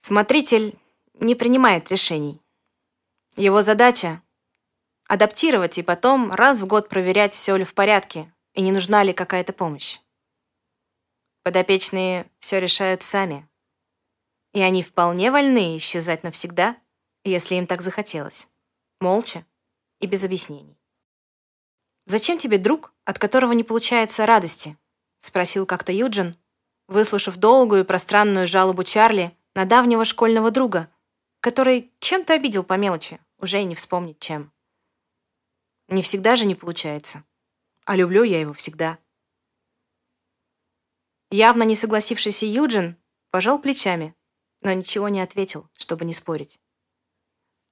Смотритель 0.00 0.76
не 1.14 1.36
принимает 1.36 1.88
решений. 1.88 2.42
Его 3.36 3.62
задача— 3.62 4.20
адаптировать 5.06 5.78
и 5.78 5.82
потом 5.82 6.32
раз 6.32 6.60
в 6.60 6.66
год 6.66 6.88
проверять, 6.88 7.34
все 7.34 7.54
ли 7.54 7.62
в 7.62 7.72
порядке 7.72 8.34
и 8.52 8.62
не 8.62 8.72
нужна 8.72 9.04
ли 9.04 9.12
какая-то 9.12 9.52
помощь. 9.52 10.00
Подопечные 11.44 12.26
все 12.40 12.58
решают 12.58 13.04
сами. 13.04 13.48
И 14.52 14.60
они 14.60 14.82
вполне 14.82 15.30
вольны 15.30 15.76
исчезать 15.76 16.22
навсегда, 16.22 16.76
если 17.24 17.54
им 17.54 17.66
так 17.66 17.82
захотелось. 17.82 18.48
Молча 19.00 19.46
и 20.00 20.06
без 20.06 20.24
объяснений. 20.24 20.78
«Зачем 22.06 22.38
тебе 22.38 22.58
друг, 22.58 22.92
от 23.04 23.18
которого 23.18 23.52
не 23.52 23.64
получается 23.64 24.26
радости?»— 24.26 24.76
спросил 25.18 25.66
как-то 25.66 25.92
Юджин, 25.92 26.36
выслушав 26.88 27.36
долгую 27.36 27.82
и 27.82 27.86
пространную 27.86 28.48
жалобу 28.48 28.84
Чарли 28.84 29.36
на 29.54 29.64
давнего 29.64 30.04
школьного 30.04 30.50
друга, 30.50 30.90
который 31.40 31.92
чем-то 32.00 32.34
обидел 32.34 32.64
по 32.64 32.74
мелочи, 32.74 33.20
уже 33.38 33.60
и 33.60 33.64
не 33.64 33.74
вспомнить 33.74 34.18
чем. 34.18 34.52
Не 35.88 36.02
всегда 36.02 36.36
же 36.36 36.44
не 36.44 36.54
получается. 36.54 37.24
А 37.84 37.96
люблю 37.96 38.22
я 38.22 38.40
его 38.40 38.52
всегда. 38.52 38.98
Явно 41.30 41.64
не 41.64 41.74
согласившийся 41.74 42.46
Юджин 42.46 42.96
пожал 43.30 43.58
плечами, 43.58 44.14
но 44.62 44.72
ничего 44.72 45.08
не 45.08 45.20
ответил, 45.20 45.68
чтобы 45.76 46.04
не 46.04 46.14
спорить. 46.14 46.60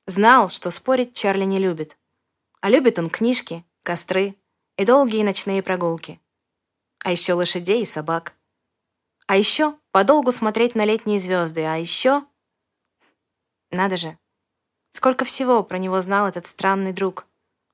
Знал, 0.07 0.49
что 0.49 0.71
спорить 0.71 1.15
Чарли 1.15 1.45
не 1.45 1.59
любит. 1.59 1.97
А 2.61 2.69
любит 2.69 2.99
он 2.99 3.09
книжки, 3.11 3.65
костры 3.83 4.37
и 4.77 4.85
долгие 4.85 5.23
ночные 5.23 5.63
прогулки. 5.63 6.21
А 7.05 7.13
еще 7.13 7.35
лошадей 7.35 7.83
и 7.83 7.87
собак. 7.87 8.35
А 9.27 9.37
еще 9.37 9.79
подолгу 9.93 10.33
смотреть 10.33 10.75
на 10.75 10.85
летние 10.85 11.19
звезды. 11.19 11.65
А 11.65 11.77
еще... 11.77 12.27
Надо 13.71 13.97
же. 13.97 14.19
Сколько 14.91 15.25
всего 15.25 15.63
про 15.63 15.79
него 15.79 16.03
знал 16.03 16.27
этот 16.27 16.47
странный 16.47 16.93
друг. 16.93 17.27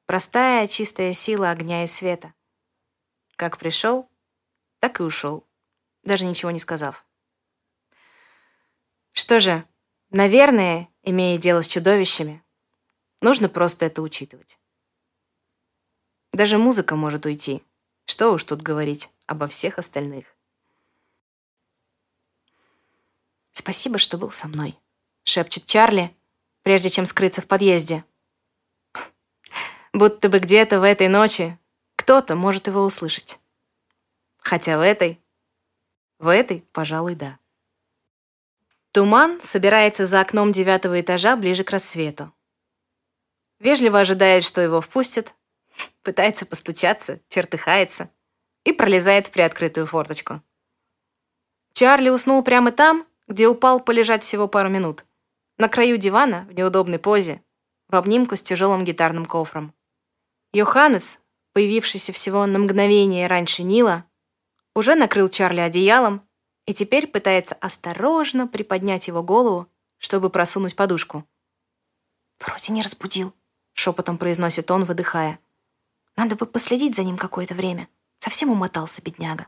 Простая, 0.04 0.68
чистая 0.68 1.14
сила 1.14 1.50
огня 1.50 1.84
и 1.84 1.86
света. 1.86 2.34
Как 3.36 3.58
пришел, 3.58 4.08
так 4.78 5.00
и 5.00 5.02
ушел, 5.02 5.46
даже 6.04 6.26
ничего 6.26 6.50
не 6.50 6.58
сказав. 6.58 7.05
Что 9.16 9.40
же, 9.40 9.64
наверное, 10.10 10.90
имея 11.02 11.38
дело 11.38 11.62
с 11.62 11.68
чудовищами, 11.68 12.44
нужно 13.22 13.48
просто 13.48 13.86
это 13.86 14.02
учитывать. 14.02 14.58
Даже 16.34 16.58
музыка 16.58 16.96
может 16.96 17.24
уйти. 17.24 17.62
Что 18.04 18.30
уж 18.32 18.44
тут 18.44 18.60
говорить 18.60 19.08
обо 19.26 19.48
всех 19.48 19.78
остальных. 19.78 20.26
«Спасибо, 23.52 23.96
что 23.96 24.18
был 24.18 24.30
со 24.30 24.48
мной»,— 24.48 24.78
шепчет 25.24 25.64
Чарли, 25.64 26.14
прежде 26.62 26.90
чем 26.90 27.06
скрыться 27.06 27.40
в 27.40 27.46
подъезде. 27.46 28.04
Будто 29.94 30.28
бы 30.28 30.40
где-то 30.40 30.78
в 30.78 30.82
этой 30.82 31.08
ночи 31.08 31.58
кто-то 31.96 32.36
может 32.36 32.66
его 32.66 32.82
услышать. 32.82 33.40
Хотя 34.36 34.76
в 34.76 34.82
этой... 34.82 35.18
В 36.18 36.28
этой, 36.28 36.60
пожалуй, 36.72 37.14
да. 37.14 37.38
Туман 38.96 39.42
собирается 39.42 40.06
за 40.06 40.22
окном 40.22 40.52
девятого 40.52 40.98
этажа 40.98 41.36
ближе 41.36 41.64
к 41.64 41.70
рассвету. 41.70 42.32
Вежливо 43.58 44.00
ожидает, 44.00 44.42
что 44.42 44.62
его 44.62 44.80
впустят, 44.80 45.34
пытается 46.00 46.46
постучаться, 46.46 47.20
чертыхается 47.28 48.08
и 48.64 48.72
пролезает 48.72 49.26
в 49.26 49.32
приоткрытую 49.32 49.86
форточку. 49.86 50.40
Чарли 51.74 52.08
уснул 52.08 52.42
прямо 52.42 52.72
там, 52.72 53.06
где 53.26 53.48
упал 53.48 53.80
полежать 53.80 54.22
всего 54.22 54.48
пару 54.48 54.70
минут. 54.70 55.04
На 55.58 55.68
краю 55.68 55.98
дивана, 55.98 56.46
в 56.48 56.54
неудобной 56.54 56.98
позе, 56.98 57.42
в 57.88 57.96
обнимку 57.96 58.34
с 58.34 58.40
тяжелым 58.40 58.82
гитарным 58.82 59.26
кофром. 59.26 59.74
Йоханнес, 60.54 61.18
появившийся 61.52 62.14
всего 62.14 62.46
на 62.46 62.58
мгновение 62.58 63.26
раньше 63.26 63.62
Нила, 63.62 64.06
уже 64.74 64.94
накрыл 64.94 65.28
Чарли 65.28 65.60
одеялом 65.60 66.26
и 66.66 66.74
теперь 66.74 67.06
пытается 67.06 67.54
осторожно 67.54 68.46
приподнять 68.46 69.08
его 69.08 69.22
голову, 69.22 69.68
чтобы 69.98 70.30
просунуть 70.30 70.76
подушку. 70.76 71.24
«Вроде 72.40 72.72
не 72.72 72.82
разбудил»,— 72.82 73.32
шепотом 73.72 74.18
произносит 74.18 74.70
он, 74.70 74.84
выдыхая. 74.84 75.38
«Надо 76.16 76.36
бы 76.36 76.44
последить 76.44 76.96
за 76.96 77.04
ним 77.04 77.16
какое-то 77.16 77.54
время. 77.54 77.88
Совсем 78.18 78.50
умотался, 78.50 79.00
бедняга». 79.00 79.46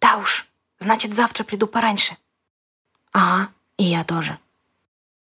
«Да 0.00 0.18
уж, 0.18 0.50
значит, 0.78 1.12
завтра 1.12 1.44
приду 1.44 1.66
пораньше». 1.66 2.16
«Ага, 3.12 3.50
и 3.78 3.84
я 3.84 4.04
тоже». 4.04 4.38